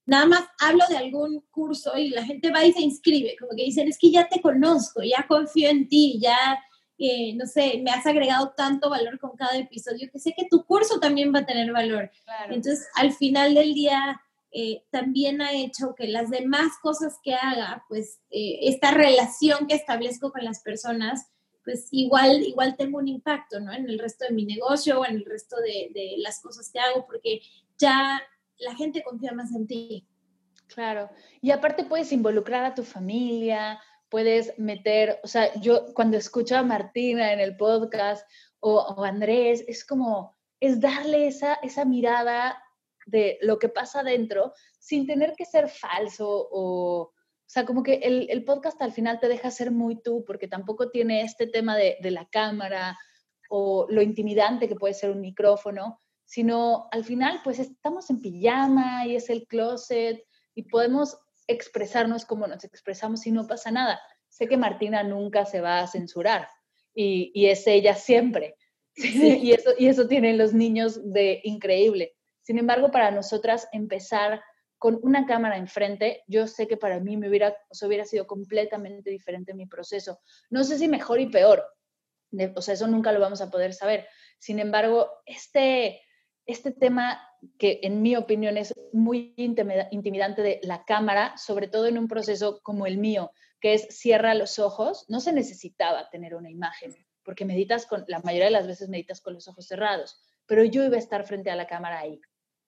[0.04, 3.64] nada más hablo de algún curso y la gente va y se inscribe, como que
[3.64, 6.60] dicen, es que ya te conozco, ya confío en ti, ya,
[6.98, 10.64] eh, no sé, me has agregado tanto valor con cada episodio que sé que tu
[10.64, 12.10] curso también va a tener valor.
[12.48, 17.84] Entonces, al final del día, eh, también ha hecho que las demás cosas que haga,
[17.88, 21.28] pues eh, esta relación que establezco con las personas,
[21.64, 23.72] pues igual, igual tengo un impacto, ¿no?
[23.72, 26.80] En el resto de mi negocio o en el resto de, de las cosas que
[26.80, 27.40] hago, porque
[27.78, 28.20] ya
[28.62, 30.06] la gente confía más en ti.
[30.68, 31.10] Claro.
[31.40, 36.62] Y aparte puedes involucrar a tu familia, puedes meter, o sea, yo cuando escucho a
[36.62, 38.26] Martina en el podcast
[38.60, 42.62] o, o Andrés, es como, es darle esa, esa mirada
[43.06, 47.12] de lo que pasa adentro sin tener que ser falso o,
[47.52, 50.90] o sea, como que el, podcast al final te deja ser muy tú, porque tampoco
[50.90, 52.98] tiene este tema de, la cámara
[53.50, 56.00] o lo intimidante que puede ser un micrófono,
[56.32, 62.46] sino al final pues estamos en pijama y es el closet y podemos expresarnos como
[62.46, 64.00] nos expresamos y no pasa nada.
[64.30, 66.48] Sé que Martina nunca se va a censurar
[66.94, 68.56] y, y es ella siempre.
[68.94, 72.14] y, eso, y eso tienen los niños de increíble.
[72.40, 74.42] Sin embargo, para nosotras empezar
[74.78, 79.10] con una cámara enfrente, yo sé que para mí me hubiera, o hubiera sido completamente
[79.10, 80.18] diferente mi proceso.
[80.48, 81.62] No sé si mejor y peor,
[82.56, 84.08] o sea, eso nunca lo vamos a poder saber.
[84.38, 86.00] Sin embargo, este,
[86.52, 87.20] este tema
[87.58, 92.60] que en mi opinión es muy intimidante de la cámara, sobre todo en un proceso
[92.62, 97.44] como el mío, que es cierra los ojos, no se necesitaba tener una imagen, porque
[97.44, 100.96] meditas con, la mayoría de las veces meditas con los ojos cerrados, pero yo iba
[100.96, 102.20] a estar frente a la cámara ahí.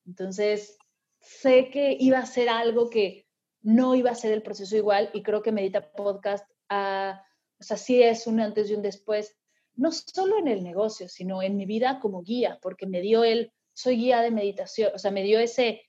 [0.07, 0.77] Entonces,
[1.20, 3.27] sé que iba a ser algo que
[3.62, 7.18] no iba a ser el proceso igual y creo que Medita Podcast, uh,
[7.59, 9.37] o sea, sí es un antes y un después,
[9.75, 13.53] no solo en el negocio, sino en mi vida como guía, porque me dio el,
[13.75, 15.83] soy guía de meditación, o sea, me dio ese,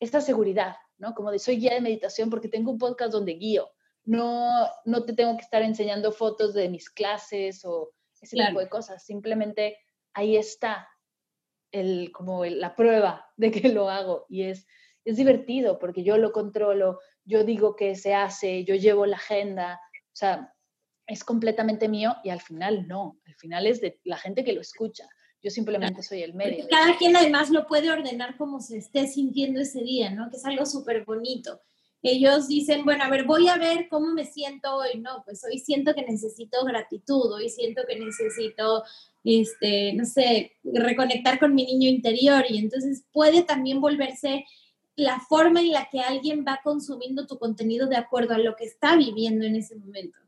[0.00, 1.14] esa seguridad, ¿no?
[1.14, 3.70] Como de soy guía de meditación porque tengo un podcast donde guío,
[4.04, 8.68] no, no te tengo que estar enseñando fotos de mis clases o ese tipo de
[8.68, 9.76] cosas, simplemente
[10.14, 10.88] ahí está
[11.72, 14.26] el, como la prueba de que lo hago.
[14.28, 14.66] Y es
[15.04, 19.80] es divertido porque yo lo controlo, yo digo que se hace, yo llevo la agenda,
[19.92, 20.54] o sea,
[21.06, 24.60] es completamente mío y al final no, al final es de la gente que lo
[24.60, 25.08] escucha.
[25.42, 26.66] Yo simplemente soy el medio.
[26.70, 30.30] cada quien además lo puede ordenar como se esté sintiendo ese día, ¿no?
[30.30, 31.60] Que es algo súper bonito.
[32.02, 35.22] Ellos dicen, bueno, a ver, voy a ver cómo me siento hoy, ¿no?
[35.24, 38.82] Pues hoy siento que necesito gratitud, hoy siento que necesito,
[39.22, 44.44] este, no sé, reconectar con mi niño interior y entonces puede también volverse
[44.96, 48.64] la forma en la que alguien va consumiendo tu contenido de acuerdo a lo que
[48.64, 50.18] está viviendo en ese momento.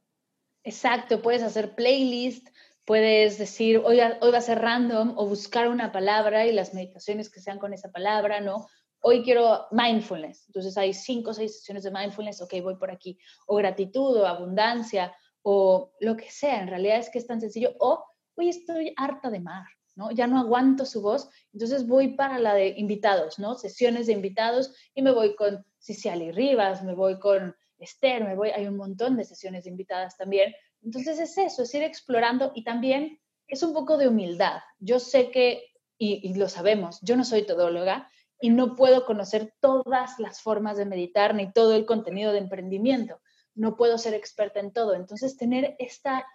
[0.63, 2.49] Exacto, puedes hacer playlist,
[2.85, 7.31] puedes decir, hoy, hoy va a ser random o buscar una palabra y las meditaciones
[7.31, 8.67] que sean con esa palabra, ¿no?
[9.01, 13.19] Hoy quiero mindfulness, entonces hay cinco o seis sesiones de mindfulness, ok, voy por aquí,
[13.47, 17.75] o gratitud o abundancia o lo que sea, en realidad es que es tan sencillo,
[17.79, 18.03] o
[18.37, 20.11] hoy estoy harta de mar, ¿no?
[20.11, 23.55] Ya no aguanto su voz, entonces voy para la de invitados, ¿no?
[23.55, 28.51] Sesiones de invitados y me voy con Ciciali Rivas, me voy con Esther, me voy,
[28.51, 30.55] hay un montón de sesiones de invitadas también.
[30.85, 33.19] Entonces es eso, es ir explorando y también
[33.49, 34.61] es un poco de humildad.
[34.79, 35.65] Yo sé que,
[35.99, 40.85] y, lo sabemos, yo no soy todóloga y no puedo conocer todas las formas de
[40.85, 43.21] meditar ni todo el contenido de emprendimiento.
[43.55, 44.95] No puedo ser experta en todo.
[44.95, 46.27] Entonces tener esta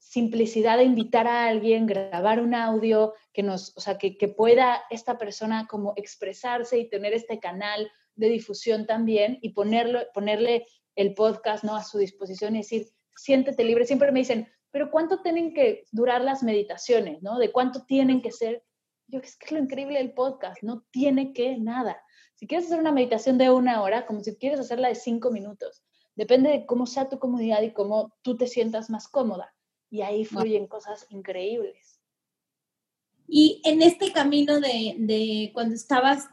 [0.00, 4.82] simplicidad de invitar a alguien, grabar un audio, que nos, o sea, que, que pueda
[4.90, 11.14] esta persona como expresarse y tener este canal de difusión también y ponerlo, ponerle el
[11.14, 11.76] podcast ¿no?
[11.76, 13.86] a su disposición y decir, siéntete libre.
[13.86, 17.22] Siempre me dicen, pero ¿cuánto tienen que durar las meditaciones?
[17.22, 17.38] ¿no?
[17.38, 18.64] ¿De cuánto tienen que ser?
[19.06, 22.02] Yo, es que es lo increíble del podcast, no tiene que nada.
[22.34, 25.84] Si quieres hacer una meditación de una hora, como si quieres hacerla de cinco minutos,
[26.16, 29.54] depende de cómo sea tu comunidad y cómo tú te sientas más cómoda.
[29.90, 32.00] Y ahí fluyen cosas increíbles.
[33.28, 36.28] Y en este camino de, de cuando estabas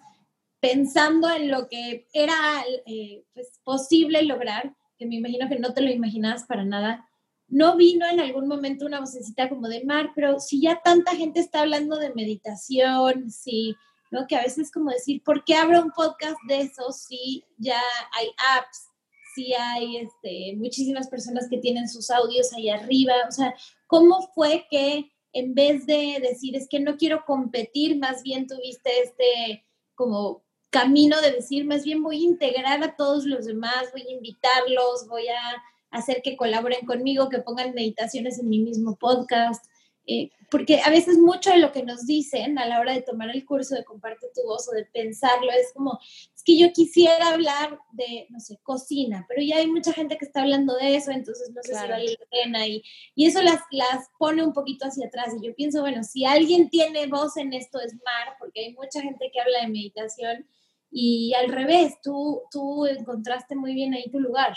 [0.59, 5.81] pensando en lo que era eh, pues, posible lograr, que me imagino que no te
[5.81, 7.09] lo imaginabas para nada,
[7.47, 11.39] ¿no vino en algún momento una vocecita como de Mar, pero si ya tanta gente
[11.39, 13.75] está hablando de meditación, si,
[14.11, 14.27] ¿no?
[14.27, 18.27] Que a veces como decir, ¿por qué abro un podcast de eso si ya hay
[18.55, 18.89] apps,
[19.33, 23.13] si hay este, muchísimas personas que tienen sus audios ahí arriba?
[23.27, 23.55] O sea,
[23.87, 28.91] ¿cómo fue que en vez de decir, es que no quiero competir, más bien tuviste
[29.01, 34.01] este como camino de decir, más bien voy a integrar a todos los demás, voy
[34.01, 39.63] a invitarlos, voy a hacer que colaboren conmigo, que pongan meditaciones en mi mismo podcast.
[40.07, 43.29] Eh, porque a veces mucho de lo que nos dicen a la hora de tomar
[43.29, 45.99] el curso de comparte tu voz o de pensarlo es como,
[46.35, 50.25] es que yo quisiera hablar de, no sé, cocina, pero ya hay mucha gente que
[50.25, 52.83] está hablando de eso, entonces no sé si vale la pena y,
[53.15, 56.69] y eso las, las pone un poquito hacia atrás y yo pienso, bueno, si alguien
[56.69, 60.47] tiene voz en esto es Mar, porque hay mucha gente que habla de meditación
[60.91, 64.55] y al revés, tú, tú encontraste muy bien ahí tu lugar.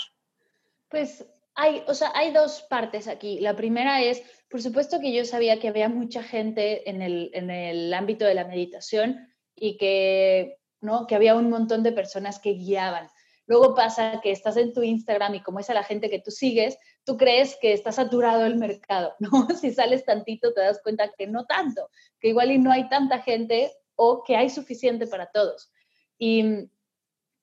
[0.88, 3.38] Pues hay, o sea, hay dos partes aquí.
[3.38, 7.50] La primera es, por supuesto que yo sabía que había mucha gente en el, en
[7.50, 11.06] el ámbito de la meditación y que, ¿no?
[11.06, 13.08] que había un montón de personas que guiaban.
[13.46, 16.32] Luego pasa que estás en tu Instagram y como es a la gente que tú
[16.32, 19.48] sigues, tú crees que está saturado el mercado, ¿no?
[19.50, 23.20] Si sales tantito te das cuenta que no tanto, que igual y no hay tanta
[23.20, 25.70] gente o que hay suficiente para todos.
[26.18, 26.70] Y,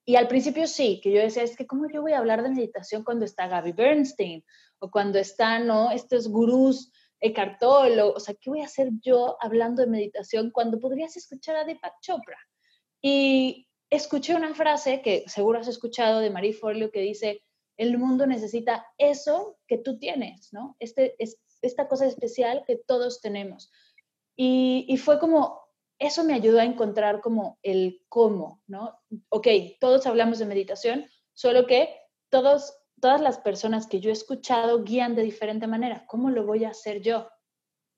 [0.06, 2.50] y al principio sí, que yo decía, es que ¿cómo yo voy a hablar de
[2.50, 4.44] meditación cuando está Gaby Bernstein?
[4.80, 5.92] O cuando están, ¿no?
[5.92, 10.80] Estos gurús, Eckhart Tolle, o, sea, ¿qué voy a hacer yo hablando de meditación cuando
[10.80, 12.38] podrías escuchar a Deepak Chopra?
[13.02, 17.44] Y escuché una frase que seguro has escuchado de Marie Forleo que dice,
[17.78, 20.76] el mundo necesita eso que tú tienes, ¿no?
[20.80, 23.72] Este, es, esta cosa especial que todos tenemos.
[24.36, 25.62] Y, y fue como,
[26.02, 29.00] eso me ayudó a encontrar como el cómo, ¿no?
[29.30, 29.48] Ok,
[29.80, 31.96] todos hablamos de meditación, solo que
[32.30, 36.08] todos, todas las personas que yo he escuchado guían de diferente manera.
[36.08, 37.30] ¿Cómo lo voy a hacer yo?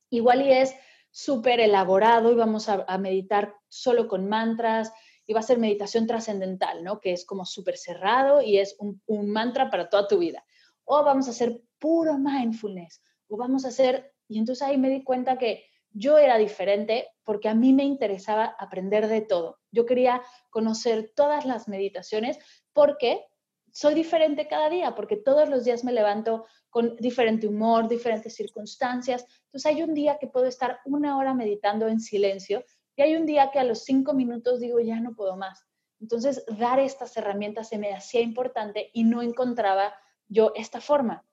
[0.09, 0.75] Igual y es
[1.11, 4.91] súper elaborado y vamos a, meditar solo con mantras
[5.25, 6.99] y va a ser meditación trascendental, ¿no?
[6.99, 10.43] Que es como súper cerrado y es un, un mantra para toda tu vida.
[10.83, 15.05] O vamos a hacer puro mindfulness o vamos a hacer, y entonces ahí me di
[15.05, 19.59] cuenta que yo era diferente porque a mí me interesaba aprender de todo.
[19.71, 22.37] Yo quería conocer todas las meditaciones
[22.73, 23.25] porque
[23.71, 29.25] soy diferente cada día, porque todos los días me levanto con diferente humor, diferentes circunstancias.
[29.45, 32.63] Entonces hay un día que puedo estar una hora meditando en silencio
[32.95, 35.65] y hay un día que a los cinco minutos digo, ya no puedo más.
[35.99, 39.93] Entonces dar estas herramientas se me hacía importante y no encontraba
[40.27, 41.25] yo esta forma.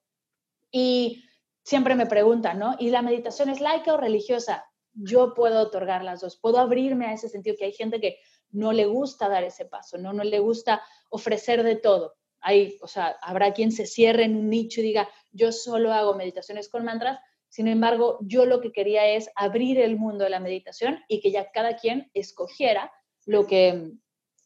[0.70, 1.24] Y
[1.70, 2.74] siempre me preguntan, ¿no?
[2.80, 4.66] ¿Y la meditación es laica o religiosa?
[4.92, 8.18] Yo puedo otorgar las dos, puedo abrirme a ese sentido que hay gente que
[8.50, 10.12] no le gusta dar ese paso, ¿no?
[10.12, 12.16] No le gusta ofrecer de todo.
[12.40, 16.14] Hay, o sea, habrá quien se cierre en un nicho y diga, yo solo hago
[16.14, 17.20] meditaciones con mantras.
[17.48, 21.30] Sin embargo, yo lo que quería es abrir el mundo de la meditación y que
[21.30, 22.92] ya cada quien escogiera
[23.26, 23.92] lo que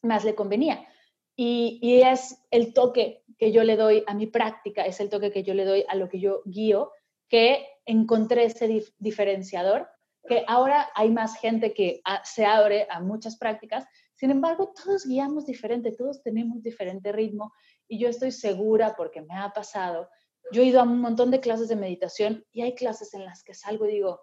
[0.03, 0.87] más le convenía.
[1.35, 5.31] Y, y, es el toque que yo le doy a mi práctica, es el toque
[5.31, 6.91] que yo le doy a lo que yo guío
[7.27, 9.87] que encontré ese diferenciador,
[10.27, 13.85] que ahora hay más gente que se abre a muchas prácticas,
[14.15, 17.53] sin embargo, todos guiamos diferente, todos tenemos diferente ritmo
[17.87, 20.09] y yo estoy segura porque me ha pasado.
[20.51, 23.43] Yo he ido a un montón de clases de meditación y hay clases en las
[23.43, 24.21] que salgo y digo,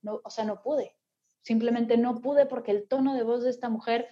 [0.00, 0.96] no, o sea, no pude.
[1.42, 4.08] Simplemente no pude porque el tono de voz de esta mujer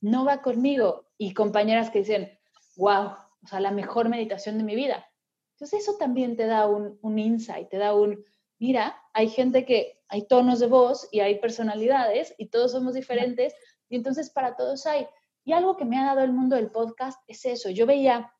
[0.00, 1.08] no va conmigo.
[1.16, 2.38] Y compañeras que dicen,
[2.76, 5.06] wow, o sea, la mejor meditación de mi vida.
[5.64, 8.22] Entonces eso también te da un, un insight, te da un,
[8.58, 13.54] mira, hay gente que hay tonos de voz y hay personalidades y todos somos diferentes
[13.88, 15.06] y entonces para todos hay.
[15.42, 17.70] Y algo que me ha dado el mundo del podcast es eso.
[17.70, 18.30] Yo veía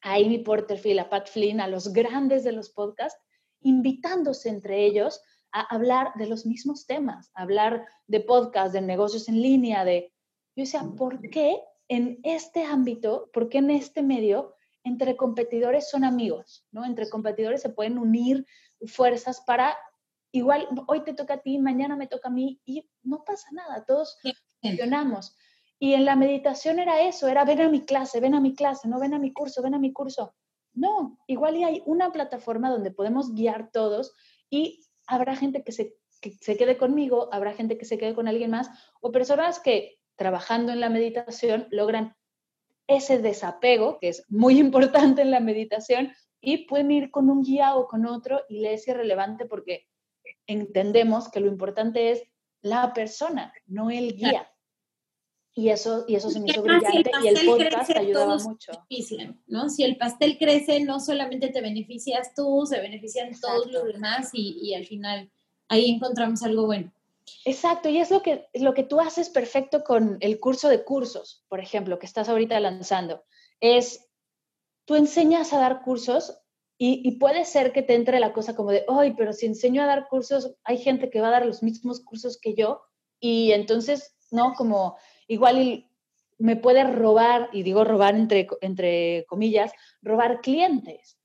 [0.00, 3.22] a Amy Porterfield, a Pat Flynn, a los grandes de los podcasts,
[3.60, 9.28] invitándose entre ellos a hablar de los mismos temas, a hablar de podcast, de negocios
[9.28, 10.12] en línea, de...
[10.56, 16.04] Yo decía, ¿por qué en este ámbito, por qué en este medio entre competidores son
[16.04, 16.84] amigos, ¿no?
[16.84, 18.46] Entre competidores se pueden unir
[18.86, 19.76] fuerzas para,
[20.30, 23.84] igual, hoy te toca a ti, mañana me toca a mí y no pasa nada,
[23.84, 24.18] todos
[24.60, 25.36] funcionamos.
[25.78, 28.86] Y en la meditación era eso, era ven a mi clase, ven a mi clase,
[28.86, 30.34] no ven a mi curso, ven a mi curso.
[30.74, 34.12] No, igual y hay una plataforma donde podemos guiar todos
[34.50, 38.28] y habrá gente que se, que se quede conmigo, habrá gente que se quede con
[38.28, 38.70] alguien más
[39.00, 42.16] o personas que trabajando en la meditación logran
[42.86, 47.74] ese desapego, que es muy importante en la meditación, y pueden ir con un guía
[47.74, 49.86] o con otro y le es irrelevante porque
[50.46, 52.22] entendemos que lo importante es
[52.60, 54.50] la persona, no el guía.
[55.56, 58.72] Y eso, y eso se me hizo brillante y el podcast ayudaba mucho.
[59.46, 59.70] ¿no?
[59.70, 64.58] Si el pastel crece, no solamente te beneficias tú, se benefician todos los demás y,
[64.60, 65.30] y, al final
[65.68, 66.92] ahí encontramos algo bueno.
[67.44, 71.44] Exacto, y es lo que, lo que tú haces perfecto con el curso de cursos,
[71.48, 73.24] por ejemplo, que estás ahorita lanzando.
[73.60, 74.08] Es,
[74.84, 76.38] tú enseñas a dar cursos
[76.76, 79.82] y, y puede ser que te entre la cosa como de, ay, pero si enseño
[79.82, 82.82] a dar cursos, hay gente que va a dar los mismos cursos que yo
[83.20, 84.54] y entonces, ¿no?
[84.54, 84.96] Como
[85.28, 85.86] igual
[86.38, 91.18] me puede robar, y digo robar entre, entre comillas, robar clientes.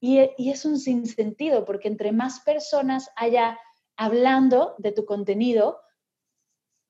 [0.00, 3.58] Y, y es un sinsentido, porque entre más personas haya
[3.96, 5.80] hablando de tu contenido,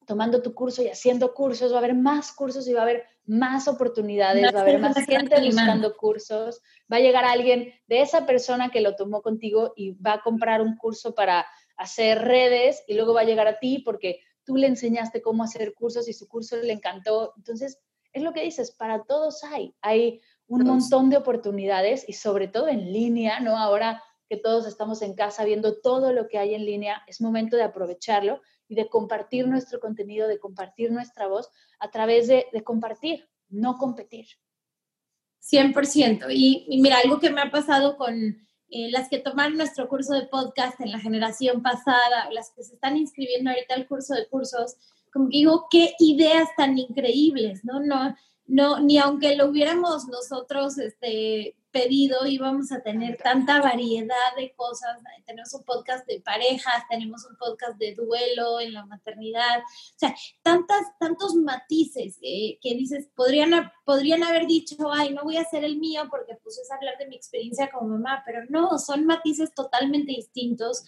[0.06, 3.04] tomando tu curso y haciendo cursos, va a haber más cursos y va a haber
[3.24, 8.24] más oportunidades, va a haber más gente buscando cursos, va a llegar alguien de esa
[8.24, 11.44] persona que lo tomó contigo y va a comprar un curso para
[11.76, 15.74] hacer redes y luego va a llegar a ti porque tú le enseñaste cómo hacer
[15.74, 17.34] cursos y su curso le encantó.
[17.36, 17.80] Entonces,
[18.12, 22.68] es lo que dices, para todos hay, hay un montón de oportunidades y sobre todo
[22.68, 23.58] en línea, ¿no?
[23.58, 27.56] Ahora que todos estamos en casa viendo todo lo que hay en línea, es momento
[27.56, 33.28] de aprovecharlo y de compartir nuestro contenido, de compartir nuestra voz a través de, compartir,
[33.48, 34.26] no competir.
[35.42, 36.26] 100%.
[36.30, 40.12] Y, y, mira, algo que me ha pasado con eh, las que tomaron nuestro curso
[40.14, 44.26] de podcast en la generación pasada, las que se están inscribiendo ahorita al curso de
[44.26, 44.74] cursos,
[45.12, 47.78] como que digo, qué ideas tan increíbles, ¿no?
[47.78, 54.54] No, no, ni aunque lo hubiéramos nosotros este, pedido íbamos a tener tanta variedad de
[54.54, 54.98] cosas.
[55.26, 60.14] Tenemos un podcast de parejas, tenemos un podcast de duelo en la maternidad, o sea,
[60.42, 65.76] tantas, tantos matices que dices, podrían, podrían haber dicho, ay, no voy a hacer el
[65.76, 70.12] mío porque pues es hablar de mi experiencia como mamá, pero no, son matices totalmente
[70.12, 70.82] distintos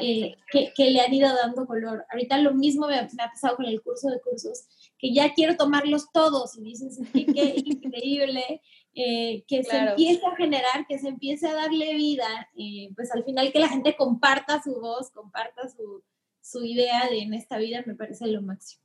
[0.00, 2.06] eh, que, que, le han ido dando color.
[2.10, 4.64] Ahorita lo mismo me, me, ha pasado con el curso de cursos,
[4.98, 8.62] que ya quiero tomarlos todos y dices, qué, qué increíble.
[8.92, 13.22] Eh, que se empiece a generar, que se empiece a darle vida, eh, pues al
[13.22, 16.02] final que la gente comparta su voz, comparta su,
[16.40, 18.82] su idea de en esta vida, me parece lo máximo.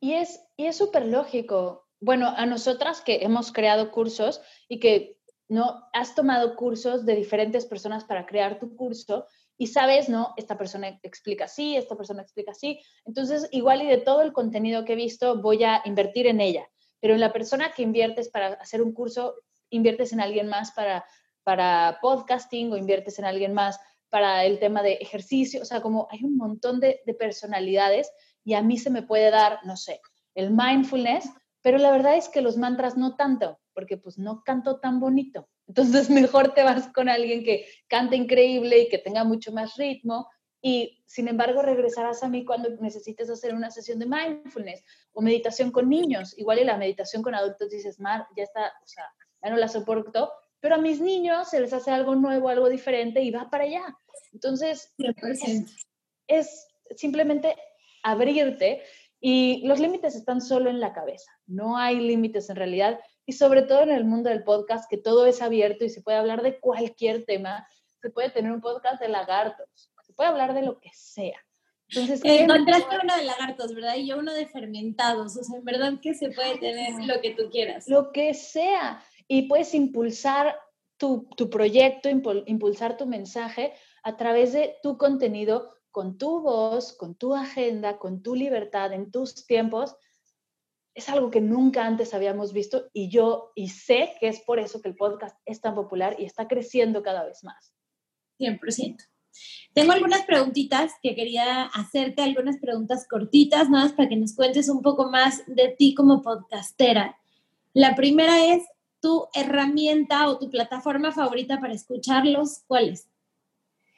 [0.00, 1.86] Y es y es súper lógico.
[2.00, 7.64] Bueno, a nosotras que hemos creado cursos y que no has tomado cursos de diferentes
[7.64, 10.34] personas para crear tu curso y sabes, ¿no?
[10.36, 12.80] Esta persona explica así, esta persona explica así.
[13.04, 16.68] Entonces, igual y de todo el contenido que he visto, voy a invertir en ella
[17.00, 19.34] pero en la persona que inviertes para hacer un curso,
[19.70, 21.04] inviertes en alguien más para,
[21.42, 26.08] para podcasting o inviertes en alguien más para el tema de ejercicio, o sea, como
[26.10, 28.10] hay un montón de, de personalidades
[28.44, 30.00] y a mí se me puede dar, no sé,
[30.34, 31.30] el mindfulness,
[31.62, 35.48] pero la verdad es que los mantras no tanto, porque pues no canto tan bonito.
[35.66, 40.28] Entonces mejor te vas con alguien que cante increíble y que tenga mucho más ritmo
[40.60, 45.70] y sin embargo regresarás a mí cuando necesites hacer una sesión de mindfulness o meditación
[45.70, 46.36] con niños.
[46.36, 49.04] Igual y la meditación con adultos dices, Mar, ya está, o sea,
[49.42, 53.22] ya no la soporto, pero a mis niños se les hace algo nuevo, algo diferente
[53.22, 53.96] y va para allá.
[54.32, 54.94] Entonces,
[56.26, 57.56] es, simplemente
[58.02, 58.82] abrirte
[59.20, 63.62] y los límites están solo en la cabeza, no hay límites en realidad y sobre
[63.62, 66.58] todo en el mundo del podcast, que todo es abierto y se puede hablar de
[66.60, 67.66] cualquier tema,
[68.00, 71.38] se puede tener un podcast de lagartos, puede hablar de lo que sea.
[71.90, 73.94] Entonces, encontraste uno de lagartos, ¿verdad?
[73.94, 75.36] Y yo uno de fermentados.
[75.36, 77.86] O sea, en verdad que se puede tener lo que tú quieras.
[77.88, 79.02] Lo que sea.
[79.28, 80.58] Y puedes impulsar
[80.98, 83.72] tu, tu proyecto, impulsar tu mensaje
[84.02, 89.12] a través de tu contenido, con tu voz, con tu agenda, con tu libertad, en
[89.12, 89.96] tus tiempos.
[90.94, 94.82] Es algo que nunca antes habíamos visto y yo y sé que es por eso
[94.82, 97.72] que el podcast es tan popular y está creciendo cada vez más.
[98.40, 98.96] 100%.
[99.72, 104.68] Tengo algunas preguntitas que quería hacerte, algunas preguntas cortitas, nada más para que nos cuentes
[104.68, 107.16] un poco más de ti como podcastera.
[107.74, 108.64] La primera es
[109.00, 113.08] tu herramienta o tu plataforma favorita para escucharlos, ¿cuál es?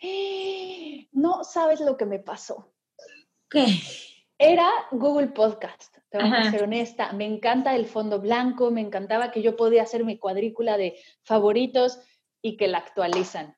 [1.13, 2.73] No sabes lo que me pasó.
[3.49, 3.67] ¿Qué?
[4.39, 7.13] Era Google Podcast, te voy a ser honesta.
[7.13, 11.99] Me encanta el fondo blanco, me encantaba que yo podía hacer mi cuadrícula de favoritos
[12.41, 13.57] y que la actualizan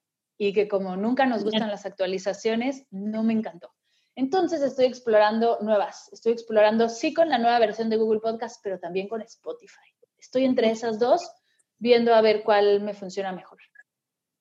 [0.49, 3.71] y que como nunca nos gustan las actualizaciones, no me encantó.
[4.17, 8.81] Entonces estoy explorando nuevas, estoy explorando sí con la nueva versión de Google Podcast, pero
[8.81, 9.95] también con Spotify.
[10.19, 11.31] Estoy entre esas dos
[11.79, 13.59] viendo a ver cuál me funciona mejor.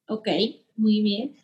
[0.08, 0.28] Ok,
[0.76, 1.36] muy bien.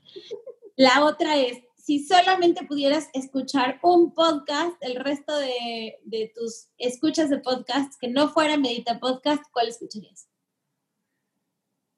[0.75, 7.29] La otra es, si solamente pudieras escuchar un podcast, el resto de, de tus escuchas
[7.29, 10.27] de podcast que no fuera Medita Podcast, ¿cuál escucharías?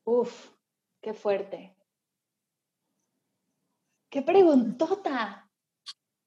[0.04, 0.50] Uf,
[1.02, 1.79] qué fuerte.
[4.10, 5.48] Qué preguntota.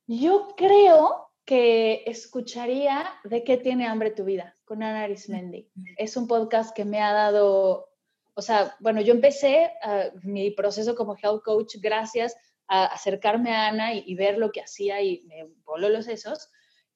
[0.07, 5.69] Yo creo que escucharía De qué tiene hambre tu vida con Ana Arismendi.
[5.97, 7.89] Es un podcast que me ha dado,
[8.35, 12.37] o sea, bueno, yo empecé ah, mi proceso como health coach gracias
[12.69, 16.51] a acercarme a Ana y, ver lo que hacía y me voló los sesos.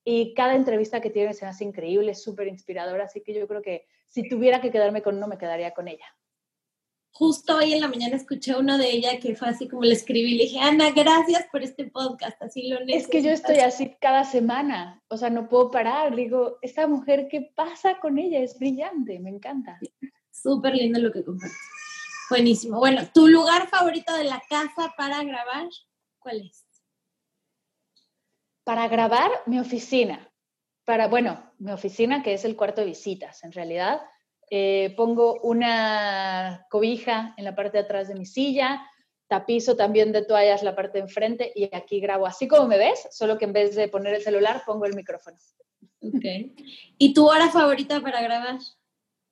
[0.04, 3.86] Y cada entrevista que tiene se hace increíble, súper inspiradora, así que yo creo que
[4.06, 6.06] si tuviera que quedarme con uno, me quedaría con ella
[7.18, 10.34] justo hoy en la mañana escuché uno de ella que fue así como le escribí
[10.34, 12.98] y le dije, Ana, gracias por este podcast, así lo necesito.
[12.98, 16.14] Es que yo estoy así cada semana, o sea, no puedo parar.
[16.14, 18.40] Digo, esta mujer, ¿qué pasa con ella?
[18.40, 19.80] Es brillante, me encanta.
[20.30, 21.56] Súper lindo lo que compartes.
[22.28, 22.78] Buenísimo.
[22.78, 25.68] Bueno, ¿tu lugar favorito de la casa para grabar?
[26.18, 26.66] ¿Cuál es?
[28.62, 30.30] Para grabar, mi oficina.
[30.84, 34.02] Para, bueno, mi oficina, que es el cuarto de visitas, en realidad
[34.50, 38.86] eh, pongo una cobija en la parte de atrás de mi silla,
[39.28, 43.08] tapizo también de toallas la parte de enfrente y aquí grabo así como me ves,
[43.10, 45.36] solo que en vez de poner el celular pongo el micrófono.
[46.00, 46.24] Ok.
[46.98, 48.58] ¿Y tu hora favorita para grabar?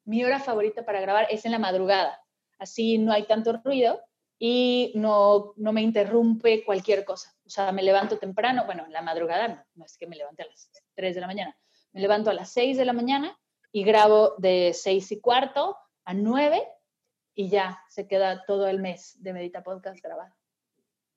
[0.05, 2.21] Mi hora favorita para grabar es en la madrugada.
[2.59, 4.01] Así no hay tanto ruido
[4.39, 7.33] y no, no me interrumpe cualquier cosa.
[7.47, 10.43] O sea, me levanto temprano, bueno, en la madrugada no, no es que me levante
[10.43, 11.57] a las 3 de la mañana,
[11.93, 13.39] me levanto a las 6 de la mañana
[13.75, 16.63] y grabo de seis y cuarto a nueve
[17.35, 20.33] y ya se queda todo el mes de Medita Podcast grabado.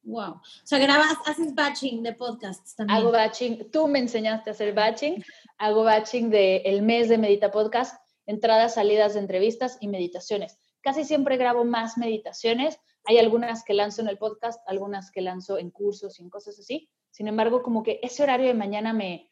[0.02, 0.32] Wow.
[0.32, 2.98] O sea, grabas, haces batching de podcasts también.
[2.98, 3.70] Hago batching.
[3.70, 5.24] Tú me enseñaste a hacer batching.
[5.60, 7.96] Hago batching del el mes de Medita Podcast,
[8.26, 10.58] entradas, salidas de entrevistas y meditaciones.
[10.82, 12.80] Casi siempre grabo más meditaciones.
[13.06, 16.58] Hay algunas que lanzo en el podcast, algunas que lanzo en cursos y en cosas
[16.58, 16.90] así.
[17.12, 19.30] Sin embargo, como que ese horario de mañana me,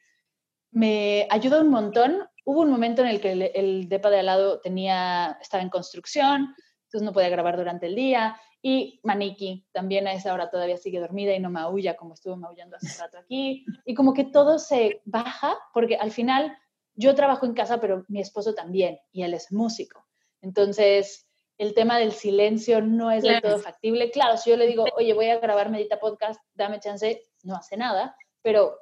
[0.69, 4.61] me ayuda un montón Hubo un momento en el que el, depa de al lado
[4.61, 8.39] tenía, estaba en construcción, entonces no podía grabar durante el día.
[8.61, 12.77] Y Maniki también a esa hora todavía sigue dormida y no maulla como estuvo maullando
[12.77, 13.65] hace rato aquí.
[13.83, 16.55] Y como que todo se baja, porque al final
[16.93, 20.05] yo trabajo en casa, pero mi esposo también, y él es músico.
[20.41, 21.27] Entonces,
[21.57, 24.11] el tema del silencio no es del todo factible.
[24.11, 27.77] Claro, si yo le digo, oye, voy a grabar Medita Podcast, dame chance, no hace
[27.77, 28.77] nada, pero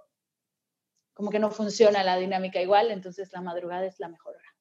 [1.14, 4.56] como que no funciona la dinámica igual, entonces la madrugada es la mejor hora.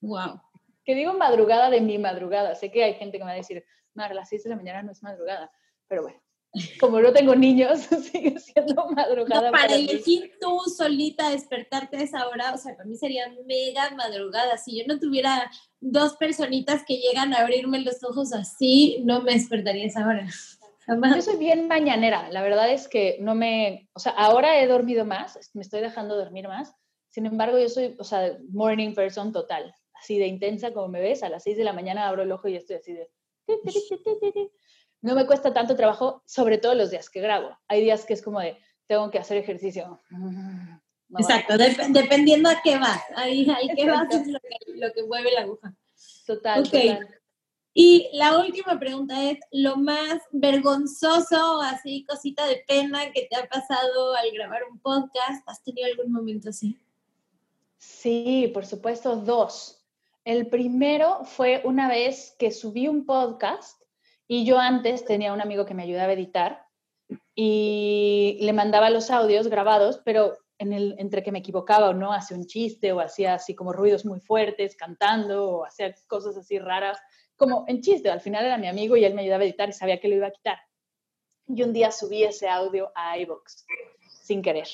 [0.00, 0.42] Wow.
[0.84, 2.54] Que digo madrugada de mi madrugada.
[2.54, 3.64] Sé que hay gente que me va a decir,
[3.94, 5.50] Mar, las 6 de la mañana no es madrugada,
[5.86, 6.20] pero bueno,
[6.80, 7.80] como no tengo niños,
[8.12, 9.50] sigue siendo madrugada.
[9.50, 14.58] para, elegir tú solita despertarte a esa hora, o sea, para mí sería mega madrugada.
[14.58, 15.50] Si yo no tuviera
[15.80, 20.28] dos personitas que llegan a abrirme los ojos así, no me despertaría a esa hora.
[20.88, 25.04] Yo soy bien mañanera, la verdad es que no me, o sea, ahora he dormido
[25.04, 26.74] más, me estoy dejando dormir más,
[27.08, 31.22] sin embargo yo soy, o sea, morning person total, así de intensa como me ves,
[31.22, 33.10] a las 6 de la mañana abro el ojo y estoy así de...
[35.02, 37.58] No me cuesta tanto trabajo, sobre todo los días que grabo.
[37.66, 38.56] Hay días que es como de,
[38.86, 40.00] tengo que hacer ejercicio.
[41.18, 43.02] Exacto, dependiendo a qué vas.
[43.16, 45.74] Ahí, ahí qué vas es lo que, lo que mueve la aguja.
[46.24, 47.08] Total, total.
[47.74, 53.48] Y la última pregunta es, ¿lo más vergonzoso, así cosita de pena que te ha
[53.48, 55.42] pasado al grabar un podcast?
[55.48, 56.78] ¿Has tenido algún momento así?
[57.78, 59.82] Sí, por supuesto, dos.
[60.24, 63.82] El primero fue una vez que subí un podcast
[64.28, 66.66] y yo antes tenía un amigo que me ayudaba a editar
[67.34, 72.46] y le mandaba los audios grabados, pero entre que me equivocaba o no, hacía un
[72.46, 77.00] chiste o hacía así como ruidos muy fuertes cantando o hacía cosas así raras
[77.42, 79.72] como en chiste, al final era mi amigo y él me ayudaba a editar y
[79.72, 80.58] sabía que lo iba a quitar.
[81.48, 83.64] Y un día subí ese audio a iVoox
[84.22, 84.68] sin querer.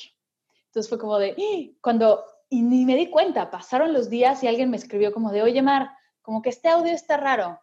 [0.66, 4.48] Entonces fue como de, ¡Ah!", cuando, y ni me di cuenta, pasaron los días y
[4.48, 5.88] alguien me escribió como de, oye Mar,
[6.20, 7.58] como que este audio está raro.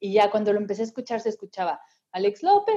[0.00, 1.80] Y ya cuando lo empecé a escuchar se escuchaba,
[2.10, 2.74] Alex López,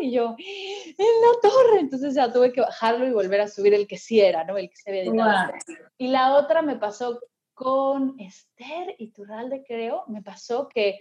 [0.00, 1.80] y yo, en la torre.
[1.80, 4.56] Entonces ya tuve que bajarlo y volver a subir el que sí era, ¿no?
[4.56, 5.52] El que se había editado.
[5.98, 7.20] Y la otra me pasó
[7.60, 10.98] con Esther y Turralde, creo, me pasó que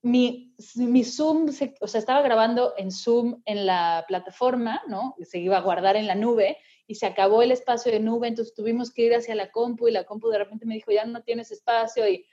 [0.00, 5.14] mi, mi Zoom, o sea, estaba grabando en Zoom en la plataforma, ¿no?
[5.20, 8.54] Se iba a guardar en la nube y se acabó el espacio de nube, entonces
[8.54, 11.24] tuvimos que ir hacia la compu y la compu de repente me dijo, ya no
[11.24, 12.24] tienes espacio y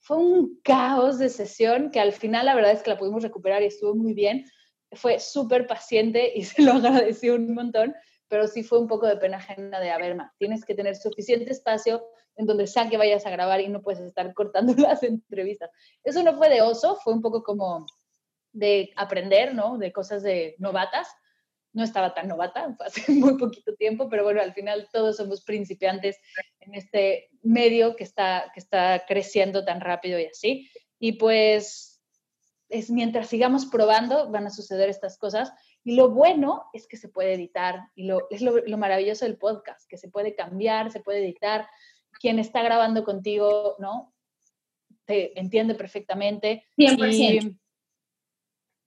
[0.00, 3.62] fue un caos de sesión que al final la verdad es que la pudimos recuperar
[3.62, 4.44] y estuvo muy bien.
[4.90, 7.94] Fue súper paciente y se lo agradecí un montón,
[8.28, 10.96] pero sí fue un poco de pena ajena de, a ver, ma, tienes que tener
[10.96, 12.04] suficiente espacio
[12.36, 15.70] en donde sea que vayas a grabar y no puedes estar cortando las entrevistas.
[16.02, 17.86] Eso no fue de oso, fue un poco como
[18.52, 19.78] de aprender, ¿no?
[19.78, 21.08] De cosas de novatas.
[21.72, 25.42] No estaba tan novata, fue hace muy poquito tiempo, pero bueno, al final todos somos
[25.44, 26.18] principiantes
[26.60, 30.70] en este medio que está, que está creciendo tan rápido y así.
[30.98, 32.00] Y pues
[32.68, 35.52] es mientras sigamos probando van a suceder estas cosas.
[35.84, 39.36] Y lo bueno es que se puede editar y lo, es lo, lo maravilloso del
[39.36, 41.68] podcast, que se puede cambiar, se puede editar,
[42.18, 44.14] quien está grabando contigo, ¿no?
[45.04, 46.64] Te entiende perfectamente.
[46.78, 47.58] 100%.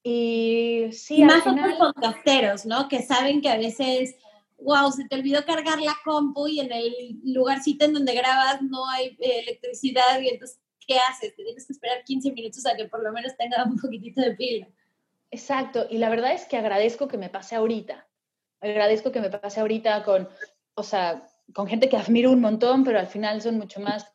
[0.04, 2.88] Y, y sí, Más al final, otros podcasteros, ¿no?
[2.88, 4.16] Que saben que a veces,
[4.58, 8.90] wow, se te olvidó cargar la compu y en el lugarcito en donde grabas no
[8.90, 11.36] hay eh, electricidad y entonces, ¿qué haces?
[11.36, 14.36] Te tienes que esperar 15 minutos a que por lo menos tenga un poquitito de
[14.36, 14.68] pila.
[15.32, 18.08] Exacto, y la verdad es que agradezco que me pase ahorita.
[18.62, 20.30] Agradezco que me pase ahorita con,
[20.74, 24.10] o sea, con gente que admiro un montón, pero al final son mucho más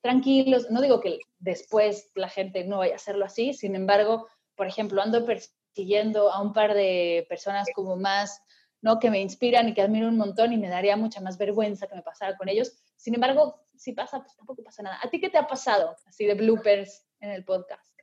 [0.00, 0.70] tranquilos.
[0.70, 5.02] No digo que después la gente no vaya a hacerlo así, sin embargo, por ejemplo,
[5.02, 8.42] ando persiguiendo a un par de personas como más,
[8.80, 8.98] ¿no?
[8.98, 11.94] Que me inspiran y que admiro un montón y me daría mucha más vergüenza que
[11.94, 12.72] me pasara con ellos.
[12.96, 14.98] Sin embargo, si pasa, pues tampoco pasa nada.
[15.02, 17.93] ¿A ti qué te ha pasado así de bloopers en el podcast?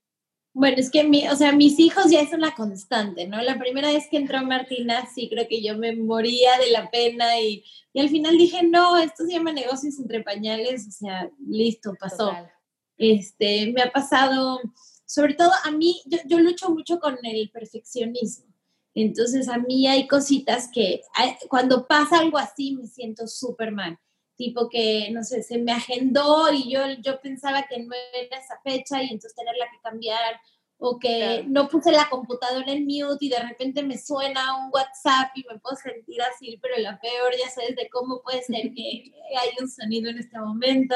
[0.53, 3.41] Bueno, es que, mi, o sea, mis hijos ya es una constante, ¿no?
[3.41, 7.39] La primera vez que entró Martina, sí creo que yo me moría de la pena
[7.39, 11.93] y, y al final dije, no, esto se llama negocios entre pañales, o sea, listo,
[11.97, 12.27] pasó.
[12.27, 12.51] Total.
[12.97, 14.59] Este, me ha pasado,
[15.05, 18.51] sobre todo a mí, yo, yo lucho mucho con el perfeccionismo.
[18.93, 21.01] Entonces, a mí hay cositas que
[21.47, 23.97] cuando pasa algo así me siento súper mal.
[24.41, 28.59] Tipo que, no sé, se me agendó y yo, yo pensaba que no era esa
[28.63, 30.41] fecha y entonces tenerla que cambiar.
[30.79, 31.43] O que Claro.
[31.47, 35.59] no puse la computadora en mute y de repente me suena un WhatsApp y me
[35.59, 39.11] puedo sentir así, pero la peor, ya sabes de cómo puede ser que
[39.41, 40.95] hay un sonido en este momento.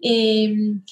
[0.00, 0.82] Em,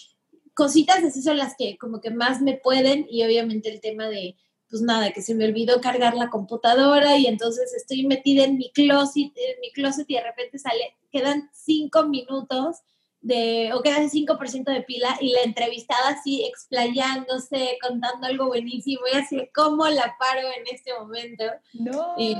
[0.55, 4.37] cositas así son las que como que más me pueden y obviamente el tema de,
[4.71, 8.71] pues nada, que se me olvidó cargar la computadora y entonces estoy metida en mi
[8.71, 12.79] closet, en mi closet y de repente sale, quedan cinco minutos
[13.21, 19.17] de, o quedan 5% de pila y la entrevistada así explayándose, contando algo buenísimo y
[19.17, 21.45] así, ¿cómo la paro en este momento?
[21.73, 22.15] No.
[22.19, 22.37] Eh,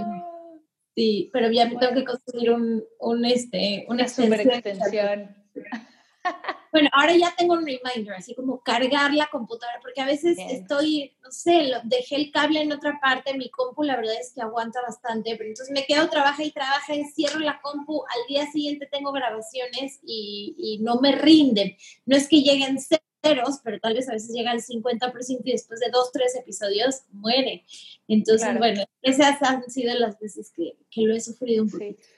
[0.95, 5.37] Sí, pero ya me tengo que conseguir un, un este, una una super extensión.
[6.75, 10.51] Bueno, ahora ya tengo un reminder, así como cargar la computadora, porque a veces Bien.
[10.51, 14.33] estoy, no sé, lo- dejé el cable en otra parte, mi compu la verdad es
[14.35, 18.27] que aguanta bastante, pero entonces me quedo, trabaja y trabaja, y cierro la compu, al
[18.29, 21.77] día siguiente tengo grabaciones y, y no me rinden.
[22.07, 25.79] No es que lleguen ceros, pero tal vez a veces llega al 50% y después
[25.79, 27.65] de dos, tres episodios muere.
[28.09, 28.59] Entonces, Claro.
[28.59, 32.03] bueno, esas han sido las veces que, que lo he sufrido un poquito.
[32.03, 32.09] Sí.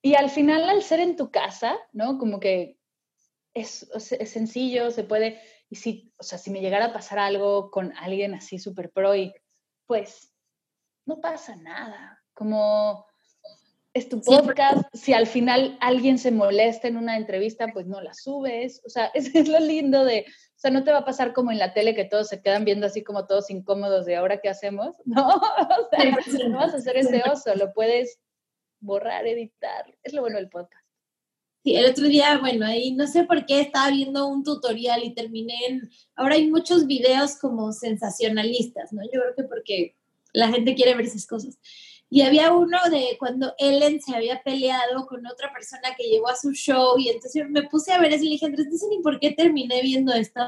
[0.00, 2.16] Y al final, al ser en tu casa, ¿no?
[2.18, 2.78] Como que
[3.56, 5.40] es, es sencillo, se puede.
[5.68, 9.16] Y si, o sea, si me llegara a pasar algo con alguien así súper pro,
[9.16, 9.34] y
[9.86, 10.32] pues
[11.06, 12.22] no pasa nada.
[12.34, 13.06] Como
[13.94, 18.02] es tu Sí, podcast, si al final alguien se molesta en una entrevista, pues no
[18.02, 18.82] la subes.
[18.84, 21.50] O sea, es, es lo lindo de, o sea, no te va a pasar como
[21.50, 24.50] en la tele que todos se quedan viendo así como todos incómodos de ahora qué
[24.50, 25.28] hacemos, ¿no?
[25.28, 26.50] O sea, 100%.
[26.50, 28.20] no vas a hacer ese oso, lo puedes
[28.80, 29.96] borrar, editar.
[30.02, 30.85] Es lo bueno del podcast.
[31.66, 35.14] Sí, el otro día, bueno, ahí no sé por qué estaba viendo un tutorial y
[35.14, 35.90] terminé en...
[36.14, 39.02] Ahora hay muchos videos como sensacionalistas, ¿no?
[39.02, 39.96] Yo creo que porque
[40.32, 41.58] la gente quiere ver esas cosas.
[42.08, 46.36] Y había uno de cuando Ellen se había peleado con otra persona que llegó a
[46.36, 48.86] su show y entonces me puse a ver eso y le dije, Andrés, no sé
[48.88, 50.40] ni por qué terminé viendo esto.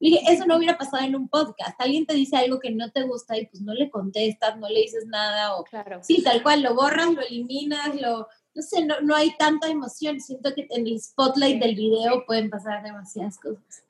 [0.00, 1.80] Le dije, eso no hubiera pasado en un podcast.
[1.80, 4.80] Alguien te dice algo que no te gusta y pues no le contestas, no le
[4.80, 6.00] dices nada o Claro.
[6.02, 8.26] Sí, tal cual, lo borras, lo eliminas, lo,
[8.58, 10.20] no sé, no, no hay tanta emoción.
[10.20, 13.84] Siento que en el spotlight del video pueden pasar demasiadas cosas.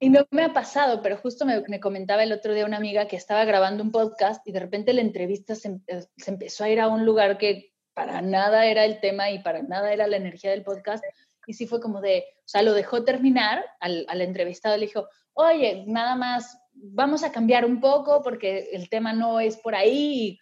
[0.00, 3.06] Y no me ha pasado, pero justo me, me comentaba el otro día una amiga
[3.06, 6.64] que estaba grabando un podcast y de repente la entrevista se, em- eh, se empezó
[6.64, 10.08] a ir a un lugar que para nada era el tema y para nada era
[10.08, 11.04] la energía del podcast.
[11.46, 15.06] Y sí fue como de, o sea, lo dejó terminar al, al entrevistado, le dijo,
[15.32, 20.40] oye, nada más, vamos a cambiar un poco porque el tema no es por ahí.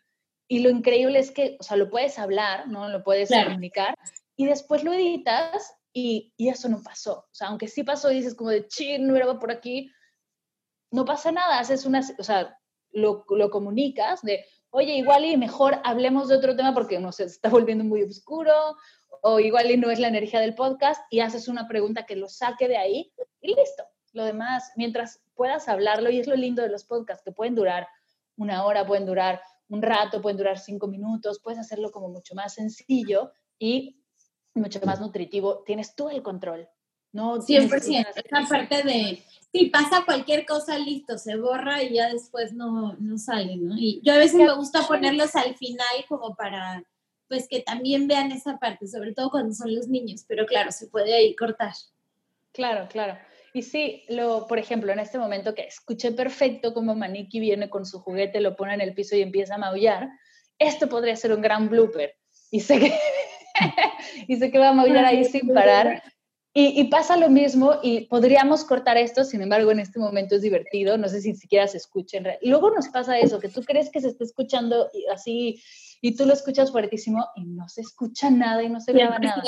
[0.48, 2.88] Y, lo increíble es que, o sea, lo puedes hablar, ¿no?
[2.88, 3.50] Lo puedes Claro.
[3.50, 3.94] comunicar
[4.36, 7.20] y después lo editas y, y eso no pasó.
[7.30, 9.90] O sea, aunque sí pasó y dices como de, chin, no era por aquí,
[10.90, 12.58] no pasa nada, haces una, o sea,
[12.92, 17.28] lo, lo comunicas de, oye, igual y mejor hablemos de otro tema porque no sé,
[17.28, 18.76] se está volviendo muy oscuro,
[19.22, 22.28] o igual y no es la energía del podcast, y haces una pregunta que lo
[22.28, 23.84] saque de ahí, y listo.
[24.12, 27.88] Lo demás, mientras puedas hablarlo, y es lo lindo de los podcasts, que pueden durar
[28.36, 32.54] una hora, pueden durar un rato, pueden durar cinco minutos, puedes hacerlo como mucho más
[32.54, 33.96] sencillo y
[34.54, 35.62] mucho más nutritivo.
[35.64, 36.68] Tienes todo el control.
[37.12, 38.06] No 100%.
[38.16, 43.18] Esa parte de, si pasa cualquier cosa, listo, se borra y ya después no, no
[43.18, 43.76] sale, ¿no?
[43.76, 46.82] Y yo a veces me gusta ponerlos al final como para,
[47.28, 50.88] pues que también vean esa parte, sobre todo cuando son los niños, pero claro, se
[50.88, 51.72] puede ahí cortar.
[52.52, 53.16] Claro, claro.
[53.54, 57.86] Y sí, lo, por ejemplo, en este momento que escuché perfecto cómo Maniki viene con
[57.86, 60.08] su juguete, lo pone en el piso y empieza a maullar,
[60.58, 62.16] esto podría ser un gran blooper.
[62.50, 62.92] Y sé que,
[64.26, 66.02] y sé que va a maullar ahí sin parar.
[66.52, 70.42] Y, y, pasa lo mismo y podríamos cortar esto, sin embargo, en este momento es
[70.42, 72.18] divertido, no sé si siquiera se escucha.
[72.42, 75.62] Luego nos pasa eso, que tú crees que se está escuchando así
[76.00, 79.42] y tú lo escuchas fuertísimo y no se escucha nada y no se graba nada.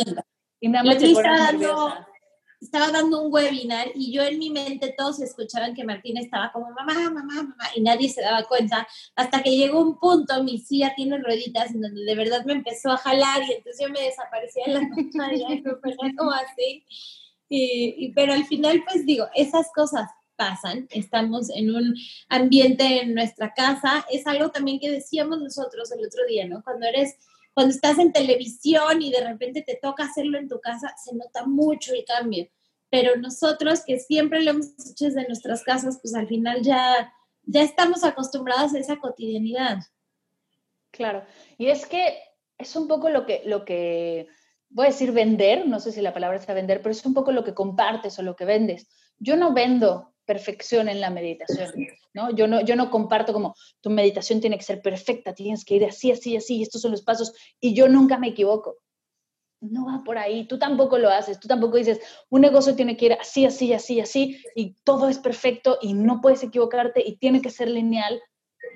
[0.61, 1.07] Y nada más te
[2.61, 6.71] estaba dando un webinar y yo en mi mente todos escuchaban que Martín estaba como
[6.71, 10.95] mamá, mamá, mamá y nadie se daba cuenta hasta que llegó un punto, mi silla
[10.97, 14.65] tiene rueditas en donde de verdad me empezó a jalar y entonces yo me desaparecía
[14.67, 16.85] en la pantalla y como así.
[17.49, 21.95] Y, pero al final pues digo, esas cosas pasan, estamos en un
[22.29, 26.63] ambiente en nuestra casa, es algo también que decíamos nosotros el otro día, ¿no?
[26.63, 27.17] Cuando eres
[27.57, 31.47] cuando estás en televisión y de repente te toca hacerlo en tu casa, se nota
[31.47, 32.47] mucho el cambio.
[32.91, 37.63] Pero nosotros que siempre lo hemos hecho desde nuestras casas, pues al final ya, ya
[37.63, 39.79] estamos acostumbrados a esa cotidianidad.
[40.91, 41.25] Claro,
[41.57, 42.19] y es que
[42.59, 44.29] es un poco lo que, lo que,
[44.69, 47.33] voy a decir vender, no sé si la palabra es vender, pero es un poco
[47.33, 48.87] lo que compartes o lo que vendes.
[49.19, 51.73] Yo no vendo perfección en la meditación,
[52.17, 52.31] ¿no?
[52.31, 55.85] Yo no, yo no comparto como tu meditación tiene que ser perfecta, tienes que ir
[55.85, 58.79] así, así, así, estos son los pasos, y yo nunca me equivoco.
[59.61, 62.01] No va por ahí, tú tampoco lo haces, tú tampoco dices,
[62.31, 66.23] un negocio tiene que ir así, así, así, así, y todo es perfecto y no
[66.23, 68.21] puedes equivocarte y tiene que ser lineal.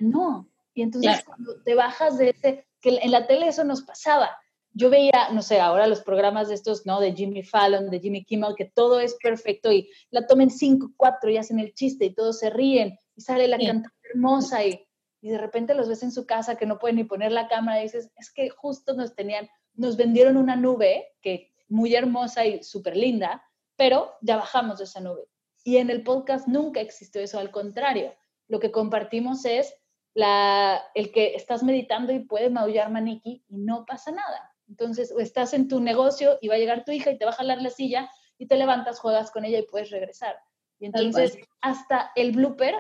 [0.01, 0.47] No.
[0.75, 4.31] Y entonces cuando te bajas de ese, que en la tele eso nos pasaba,
[4.73, 7.01] yo veía, no sé, ahora los programas de estos, ¿no?
[7.01, 11.31] De Jimmy Fallon, de Jimmy Kimmel, que todo es perfecto y la tomen cinco, cuatro
[11.31, 14.87] y hacen el chiste y todos se ríen y sale la cantante hermosa y,
[15.21, 17.81] y de repente los ves en su casa que no pueden ni poner la cámara
[17.81, 22.63] y dices, es que justo nos tenían, nos vendieron una nube que muy hermosa y
[22.63, 23.45] súper linda,
[23.77, 25.29] pero ya bajamos de esa nube.
[25.63, 28.15] Y en el podcast nunca existió eso, al contrario,
[28.49, 29.75] lo que compartimos es
[30.15, 35.19] la, el que estás meditando y puede maullar maniquí y no pasa nada entonces, o
[35.19, 37.61] estás en tu negocio y va a llegar tu hija y te va a jalar
[37.61, 38.09] la silla
[38.39, 40.37] y te levantas, juegas con ella y puedes regresar.
[40.79, 42.77] Y entonces, hasta el blooper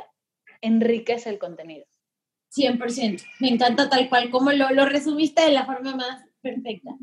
[0.60, 1.86] enriquece el contenido.
[2.54, 3.22] 100%.
[3.40, 6.96] Me encanta tal cual, como lo, lo resumiste de la forma más perfecta.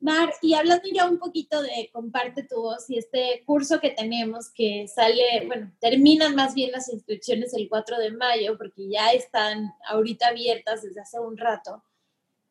[0.00, 4.50] Mar, y hablando ya un poquito de Comparte tu voz y este curso que tenemos
[4.50, 9.72] que sale, bueno, terminan más bien las inscripciones el 4 de mayo porque ya están
[9.88, 11.82] ahorita abiertas desde hace un rato.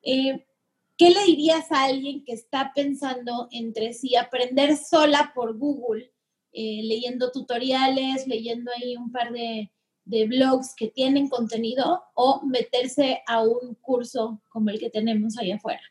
[0.01, 0.45] Eh,
[0.97, 6.11] ¿qué le dirías a alguien que está pensando entre sí aprender sola por Google,
[6.51, 9.71] eh, leyendo tutoriales, leyendo ahí un par de,
[10.07, 15.51] de, blogs que tienen contenido o meterse a un curso como el que tenemos ahí
[15.51, 15.81] afuera?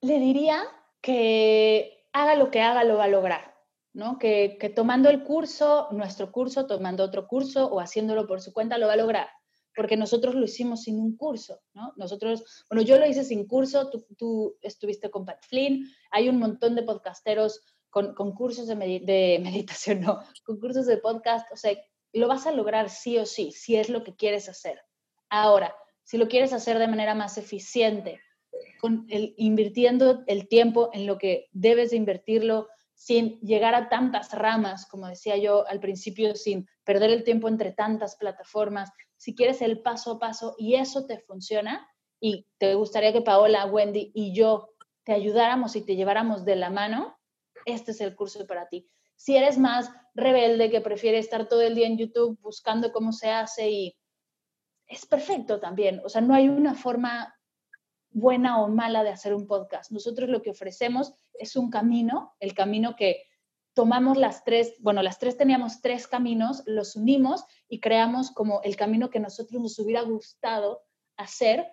[0.00, 0.62] Le diría
[1.00, 3.56] que haga lo que haga, lo va a lograr.
[3.94, 4.18] ¿no?
[4.18, 8.78] Que, que tomando el curso, nuestro curso, tomando otro curso o haciéndolo por su cuenta,
[8.78, 9.28] lo va a lograr
[9.78, 11.92] porque nosotros lo hicimos sin un curso, ¿no?
[11.94, 16.74] Nosotros, bueno, yo lo hice sin curso, tú, estuviste con Pat Flynn, hay un montón
[16.74, 17.62] de podcasteros
[18.14, 18.76] con, cursos de,
[19.42, 21.72] meditación, no, con cursos de podcast, o sea,
[22.12, 24.80] lo vas a lograr sí o sí, si es lo que quieres hacer.
[25.28, 25.74] Ahora,
[26.04, 28.20] si lo quieres hacer de manera más eficiente,
[28.80, 34.86] con invirtiendo el tiempo en lo que debes de invertirlo, sin llegar a tantas ramas,
[34.86, 39.82] como decía yo al principio, sin perder el tiempo entre tantas plataformas, si quieres el
[39.82, 41.88] paso a paso y eso te funciona
[42.20, 44.70] y te gustaría que Paola, Wendy y yo
[45.04, 47.17] te ayudáramos y te lleváramos de la mano,
[47.64, 48.86] este es el curso para ti.
[49.16, 53.30] Si eres más rebelde que prefiere estar todo el día en YouTube buscando cómo se
[53.30, 53.96] hace y
[54.86, 57.34] es perfecto también, o sea, no hay una forma
[58.10, 59.90] buena o mala de hacer un podcast.
[59.90, 63.24] Nosotros lo que ofrecemos es un camino, el camino que
[63.74, 68.76] tomamos las tres, bueno, las tres teníamos tres caminos, los unimos y creamos como el
[68.76, 70.82] camino que nosotros nos hubiera gustado
[71.16, 71.66] hacer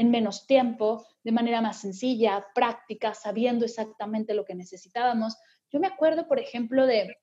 [0.00, 5.36] en menos tiempo, de manera más sencilla, práctica, sabiendo exactamente lo que necesitábamos.
[5.70, 7.16] Yo me acuerdo, por ejemplo, de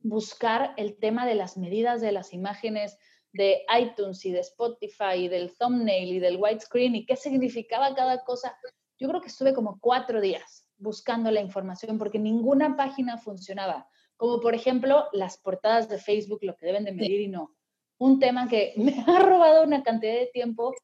[0.00, 2.96] buscar el tema de las medidas de las imágenes
[3.32, 8.24] de iTunes y de Spotify y del thumbnail y del widescreen y qué significaba cada
[8.24, 8.56] cosa.
[8.98, 13.88] Yo creo que estuve como cuatro días buscando la información porque ninguna página funcionaba.
[14.16, 17.54] Como por ejemplo las portadas de Facebook, lo que deben de medir y no.
[17.98, 20.74] Un tema que me ha robado una cantidad de tiempo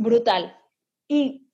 [0.00, 0.56] brutal.
[1.08, 1.50] Y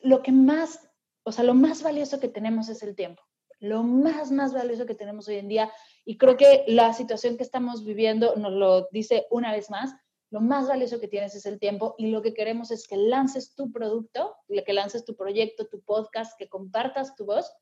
[0.00, 0.80] lo que más,
[1.24, 3.22] o sea, lo más valioso que tenemos es el tiempo.
[3.60, 5.72] Lo más, más valioso que tenemos hoy en día.
[6.04, 9.94] Y creo que la situación que estamos viviendo nos lo dice una vez más
[10.32, 13.54] lo más valioso que tienes es el tiempo y lo que queremos es que lances
[13.54, 17.52] tu producto, que lances tu proyecto, tu podcast, que compartas tu voz,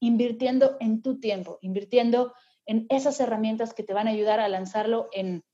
[0.00, 2.32] invirtiendo en tu tiempo, invirtiendo
[2.64, 5.44] en esas herramientas que te van a ayudar a lanzarlo en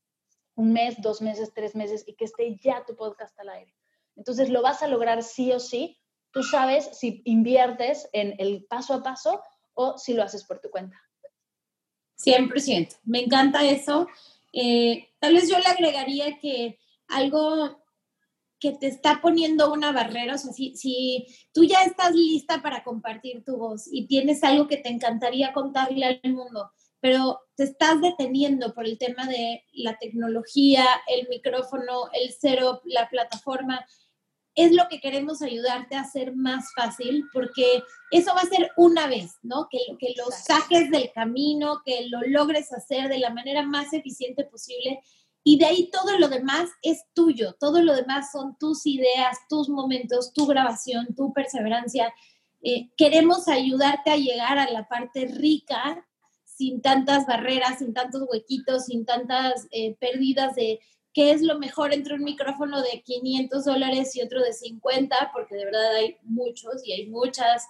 [0.54, 3.74] un mes, dos meses, tres meses y que esté ya tu podcast al aire.
[4.20, 5.98] Entonces lo vas a lograr sí o sí.
[6.30, 9.40] Tú sabes si inviertes en el paso a paso
[9.72, 11.00] o si lo haces por tu cuenta.
[12.18, 12.98] 100%.
[13.04, 14.08] Me encanta eso.
[14.52, 17.82] Eh, tal vez yo le agregaría que algo
[18.58, 22.84] que te está poniendo una barrera, o sea, si, si, tú ya estás lista para
[22.84, 28.02] compartir tu voz y tienes algo que te encantaría contarle al mundo, pero te estás
[28.02, 33.86] deteniendo por el tema de la tecnología, el micrófono, el setup, la plataforma,
[34.55, 39.07] es lo que queremos ayudarte a hacer más fácil, porque eso va a ser una
[39.07, 39.68] vez, ¿no?
[39.70, 44.44] Que, que lo saques del camino, que lo logres hacer de la manera más eficiente
[44.44, 45.01] posible.
[45.42, 49.68] Y de ahí todo lo demás es tuyo, todo lo demás son tus ideas, tus
[49.68, 52.12] momentos, tu grabación, tu perseverancia.
[52.62, 56.07] Eh, queremos ayudarte a llegar a la parte rica
[56.44, 60.80] sin tantas barreras, sin tantos huequitos, sin tantas eh, pérdidas de
[61.12, 65.56] qué es lo mejor entre un micrófono de 500 dólares y otro de 50, porque
[65.56, 67.66] de verdad hay muchos y hay muchas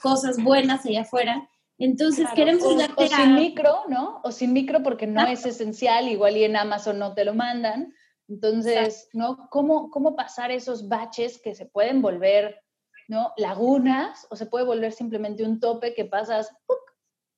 [0.00, 1.48] cosas buenas allá afuera.
[1.78, 4.20] Entonces queremos o, o sin micro, ¿no?
[4.24, 7.94] O sin micro porque no es esencial, igual y en Amazon no te lo mandan.
[8.28, 9.48] Entonces, ¿no?
[9.50, 12.62] ¿Cómo, ¿Cómo pasar esos baches que se pueden volver,
[13.08, 13.32] ¿no?
[13.36, 16.54] Lagunas o se puede volver simplemente un tope que pasas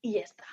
[0.03, 0.45] y ya está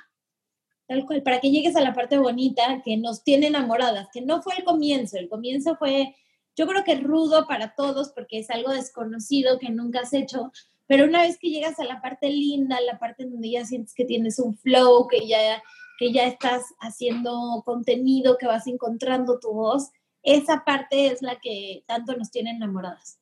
[1.24, 4.64] para que llegues a la parte bonita que nos tiene enamoradas, que no fue el
[4.64, 6.16] comienzo, el comienzo fue,
[6.56, 10.52] yo creo que rudo para todos porque es algo desconocido que nunca has hecho,
[10.88, 14.06] pero una vez que llegas a la parte linda, la parte donde ya sientes que
[14.06, 15.64] tienes un flow, que ya,
[15.98, 19.92] que ya estás haciendo contenido, que vas encontrando tu voz,
[20.24, 23.20] esa parte es la que tanto nos tiene enamoradas.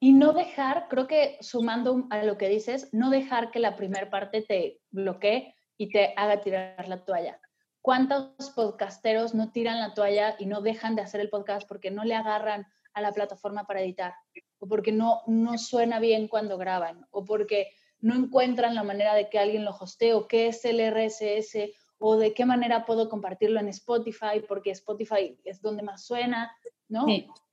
[0.00, 4.10] Y no dejar, creo que sumando a lo que dices, no dejar que la primera
[4.10, 7.40] parte te bloquee, y te haga tirar la toalla.
[7.80, 12.04] ¿Cuántos podcasteros no tiran la toalla y no dejan de hacer el podcast porque no
[12.04, 14.14] le agarran a la plataforma para editar?
[14.58, 17.68] O porque no, no suena bien cuando graban, o porque
[18.00, 22.16] no encuentran la manera de que alguien lo hostee, o qué es el RSS, o
[22.16, 26.56] de qué manera puedo compartirlo en Spotify, porque Spotify es donde más suena,
[26.88, 27.06] ¿no?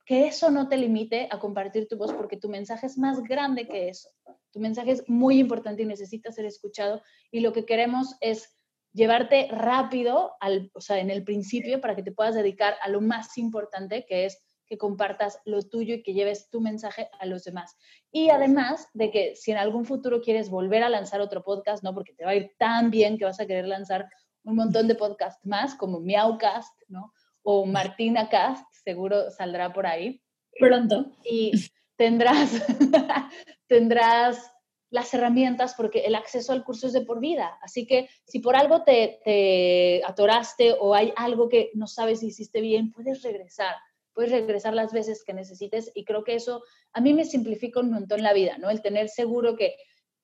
[0.04, 3.68] Que eso no te limite a compartir tu voz, porque tu mensaje es más grande
[3.68, 4.10] que eso.
[4.50, 8.56] Tu mensaje es muy importante y necesita ser escuchado y lo que queremos es
[8.92, 13.00] llevarte rápido, al, o sea, en el principio, para que te puedas dedicar a lo
[13.00, 17.44] más importante, que es que compartas lo tuyo y que lleves tu mensaje a los
[17.44, 17.76] demás.
[18.10, 21.94] Y además de que si en algún futuro quieres volver a lanzar otro podcast, ¿no?
[21.94, 24.08] Porque te va a ir tan bien que vas a querer lanzar
[24.44, 27.12] un montón de podcasts más, como Miaucast, ¿no?
[27.42, 30.20] O Martina Cast, seguro saldrá por ahí.
[30.58, 31.12] Pronto.
[31.24, 31.52] Y
[31.96, 32.50] tendrás,
[33.66, 34.52] tendrás
[34.92, 37.58] las herramientas porque el acceso al curso es de por vida.
[37.62, 42.60] Así que si por algo te, atoraste o hay algo que no sabes si hiciste
[42.60, 43.74] bien, puedes regresar.
[44.12, 46.62] Puedes regresar las veces que necesites y creo que eso
[46.92, 48.68] a mí me simplifica un montón la vida, ¿no?
[48.68, 49.76] El tener seguro que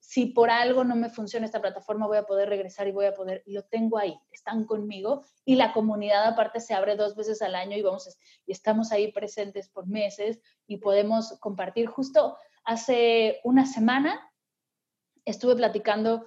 [0.08, 3.12] si por algo no me funciona esta plataforma, voy a poder regresar y voy a
[3.12, 7.54] poder, lo tengo ahí, están conmigo y la comunidad aparte se abre dos veces al
[7.54, 11.88] año y vamos y estamos ahí presentes por meses y podemos compartir.
[11.88, 14.18] Justo hace una semana
[15.26, 16.24] estuve platicando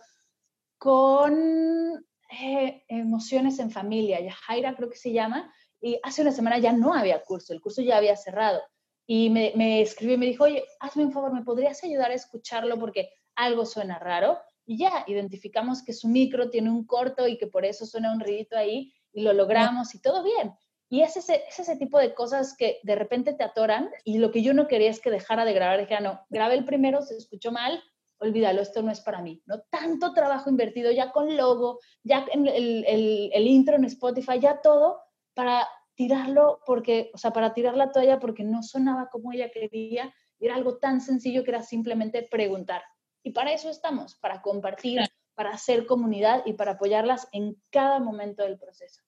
[0.77, 2.05] con
[2.39, 5.51] eh, Emociones en Familia, Yajaira creo que se llama,
[5.82, 8.61] y hace una semana ya no había curso, el curso ya había cerrado.
[9.07, 12.13] Y me, me escribió y me dijo, oye, hazme un favor, ¿me podrías ayudar a
[12.13, 14.39] escucharlo porque algo suena raro?
[14.65, 18.19] Y ya, identificamos que su micro tiene un corto y que por eso suena un
[18.19, 20.53] ruidito ahí y lo logramos y todo bien.
[20.89, 24.32] Y es ese, es ese tipo de cosas que de repente te atoran y lo
[24.32, 27.15] que yo no quería es que dejara de grabar, dijera, no, grabé el primero, se
[27.15, 27.82] escuchó mal,
[28.19, 29.61] olvídalo, esto no es para mí, ¿no?
[29.69, 34.61] Tanto trabajo invertido ya con logo, ya en el, el, el, intro en Spotify, ya
[34.61, 34.99] todo
[35.34, 40.13] para tirarlo porque, o sea, para tirar la toalla porque no sonaba como ella quería,
[40.39, 42.84] era algo tan sencillo que era simplemente preguntar.
[43.24, 45.01] Y para eso estamos, para compartir,
[45.36, 49.01] para hacer comunidad y para apoyarlas en cada momento del proceso.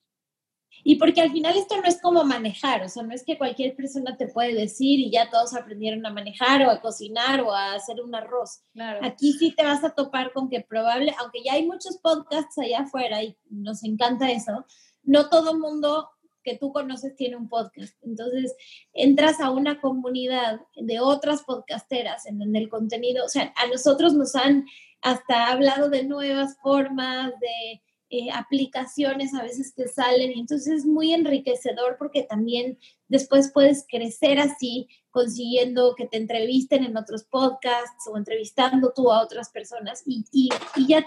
[0.83, 3.75] Y porque al final esto no es como manejar, o sea, no es que cualquier
[3.75, 7.73] persona te puede decir y ya todos aprendieron a manejar o a cocinar o a
[7.73, 8.63] hacer un arroz.
[9.01, 12.81] Aquí sí te vas a topar con que probable, aunque ya hay muchos podcasts allá
[12.81, 14.65] afuera y nos encanta eso,
[15.03, 16.09] no todo mundo
[16.43, 17.95] que tú conoces tiene un podcast.
[18.03, 18.55] Entonces,
[18.93, 24.13] entras a una comunidad de otras podcasteras en donde el contenido, o sea, a nosotros
[24.13, 24.65] nos han
[25.01, 27.81] hasta hablado de nuevas formas, de
[28.15, 32.77] eh, aplicaciones a veces que salen y entonces es muy enriquecedor porque también
[33.07, 39.23] después puedes crecer así consiguiendo que te entrevisten en otros podcasts o entrevistando tú a
[39.23, 41.03] otras personas y, y, y ya,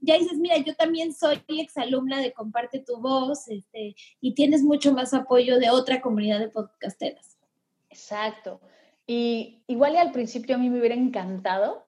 [0.00, 4.92] ya dices, mira, yo también soy exalumna de Comparte tu Voz este, y tienes mucho
[4.92, 7.38] más apoyo de otra comunidad de podcasteras.
[7.90, 8.60] Exacto.
[9.06, 11.86] Y igual y al principio a mí me hubiera encantado,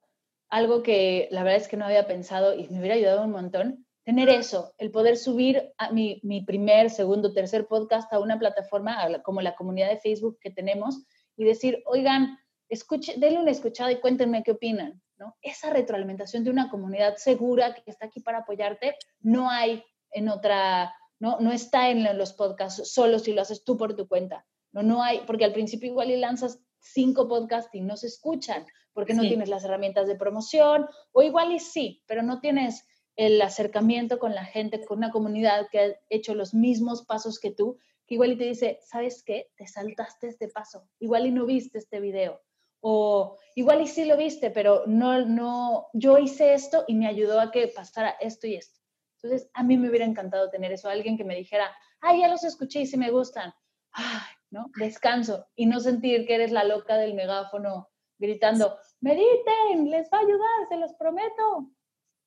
[0.49, 3.87] algo que la verdad es que no había pensado y me hubiera ayudado un montón,
[4.05, 9.41] tener eso, el poder subir a mi, primer, segundo, tercer podcast a una plataforma como
[9.41, 11.05] la comunidad de Facebook que tenemos
[11.37, 12.39] y decir, oigan,
[12.69, 15.01] escuche, denle una escuchada y cuéntenme qué opinan.
[15.21, 15.37] ¿No?
[15.43, 20.93] Esa retroalimentación de una comunidad segura que está aquí para apoyarte, no hay en otra,
[21.21, 24.47] no, no está en los podcasts solo si lo haces tú por tu cuenta.
[24.73, 28.67] No, no hay, porque al principio igual y lanzas cinco podcasts y no se escuchan
[28.93, 33.41] porque no tienes las herramientas de promoción, o igual y sí, pero no tienes el
[33.41, 37.79] acercamiento con la gente, con una comunidad que ha hecho los mismos pasos que tú,
[38.07, 39.51] que igual y te dice, ¿sabes qué?
[39.57, 42.43] Te saltaste este paso, igual y no viste este video,
[42.81, 47.41] o igual y sí lo viste, pero no, no, yo hice esto y me ayudó
[47.41, 48.81] a que pasara esto y esto.
[49.23, 51.71] Entonces, a mí me hubiera encantado tener eso, alguien que me dijera,
[52.01, 53.53] ay, ya los escuché y sí me gustan,
[53.93, 54.71] ay, ¿no?
[54.77, 60.21] Descanso y no sentir que eres la loca del megáfono gritando, mediten, les va a
[60.21, 61.71] ayudar, se los prometo.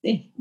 [0.02, 0.34] Sí.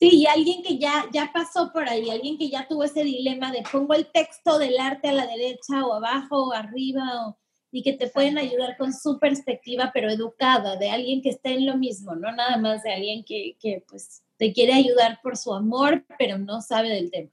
[0.00, 3.52] sí, y alguien que ya, ya pasó por ahí, alguien que ya tuvo ese dilema
[3.52, 7.38] de pongo el texto del arte a la derecha o abajo o arriba o,
[7.74, 11.66] y que te pueden ayudar con su perspectiva, pero educada, de alguien que está en
[11.66, 15.52] lo mismo, no nada más de alguien que, que pues te quiere ayudar por su
[15.52, 17.30] amor, pero no sabe del tema.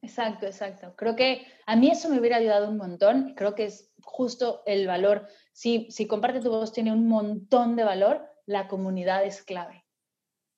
[0.00, 0.94] Exacto, exacto.
[0.96, 3.34] Creo que a mí eso me hubiera ayudado un montón.
[3.36, 5.28] Creo que es justo el valor.
[5.52, 9.84] Si, si comparte tu voz tiene un montón de valor, la comunidad es clave.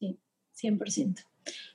[0.00, 1.24] 100%.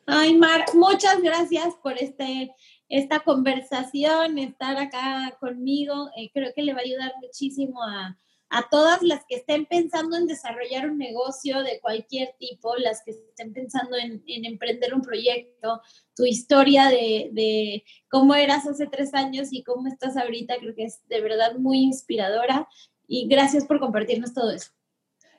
[0.05, 2.55] Ay, Mar, muchas gracias por este,
[2.89, 6.09] esta conversación, estar acá conmigo.
[6.15, 8.17] Eh, creo que le va a ayudar muchísimo a,
[8.49, 13.11] a todas las que estén pensando en desarrollar un negocio de cualquier tipo, las que
[13.11, 15.81] estén pensando en, en emprender un proyecto,
[16.15, 20.85] tu historia de, de, cómo eras hace tres años y cómo estás ahorita, creo que
[20.85, 22.67] es de verdad muy inspiradora.
[23.09, 24.71] Y gracias por compartirnos todo eso.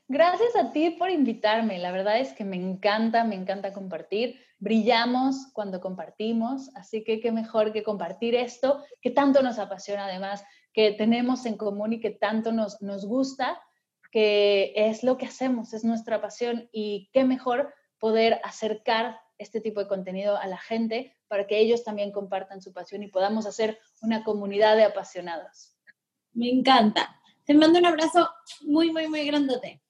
[0.07, 1.78] Gracias a ti por invitarme.
[1.78, 4.40] La verdad es que me encanta, me encanta compartir.
[4.59, 10.44] Brillamos cuando compartimos, así que qué mejor que compartir esto que tanto nos apasiona además,
[10.72, 13.61] que tenemos en común y que tanto nos, nos gusta,
[14.11, 19.80] que es lo que hacemos, es nuestra pasión y qué mejor poder acercar este tipo
[19.80, 23.78] de contenido a la gente para que ellos también compartan su pasión y podamos hacer
[24.02, 25.76] una comunidad de apasionados.
[26.32, 27.20] Me encanta.
[27.44, 28.28] Te mando un abrazo
[28.62, 29.82] muy, muy, muy grandote.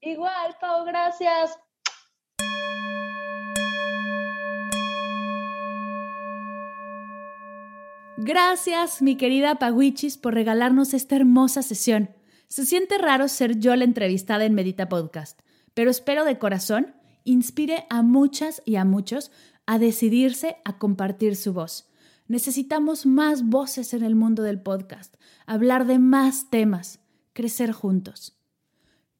[0.00, 1.56] Igual, Pau, gracias.
[8.16, 12.10] Gracias, mi querida Paguichis, por regalarnos esta hermosa sesión.
[12.46, 15.40] Se siente raro ser yo la entrevistada en Medita Podcast,
[15.74, 16.94] pero espero de corazón
[17.24, 19.32] inspire a muchas y a muchos
[19.66, 21.90] a decidirse a compartir su voz.
[22.28, 27.00] Necesitamos más voces en el mundo del podcast, hablar de más temas,
[27.32, 28.38] crecer juntos.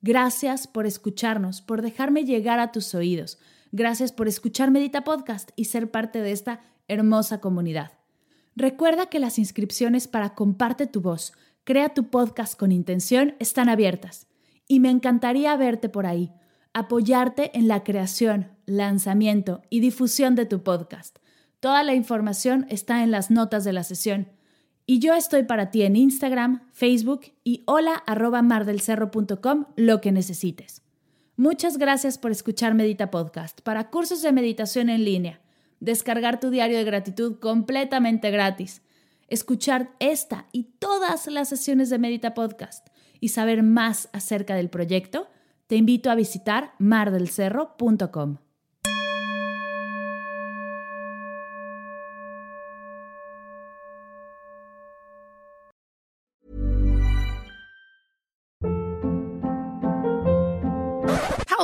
[0.02, 3.38] Gracias por escucharnos, por dejarme llegar a tus oídos.
[3.72, 8.03] Gracias por escuchar Medita Podcast y ser parte de esta hermosa comunidad.
[8.56, 11.32] Recuerda que las inscripciones para Comparte tu voz,
[11.64, 14.28] crea tu podcast con intención están abiertas
[14.68, 16.32] y me encantaría verte por ahí,
[16.72, 21.18] apoyarte en la creación, lanzamiento y difusión de tu podcast.
[21.60, 24.28] Toda la información está en las notas de la sesión.
[24.86, 30.82] Y yo estoy para ti en Instagram, Facebook y hola arroba mardelcerro.com, lo que necesites.
[31.36, 35.40] Muchas gracias por escuchar Medita Podcast para cursos de meditación en línea,
[35.80, 38.82] descargar tu diario de gratitud completamente gratis,
[39.28, 42.88] escuchar esta y todas las sesiones de Medita Podcast
[43.20, 45.28] y saber más acerca del proyecto,
[45.66, 48.43] te invito a visitar mardelcerro.com.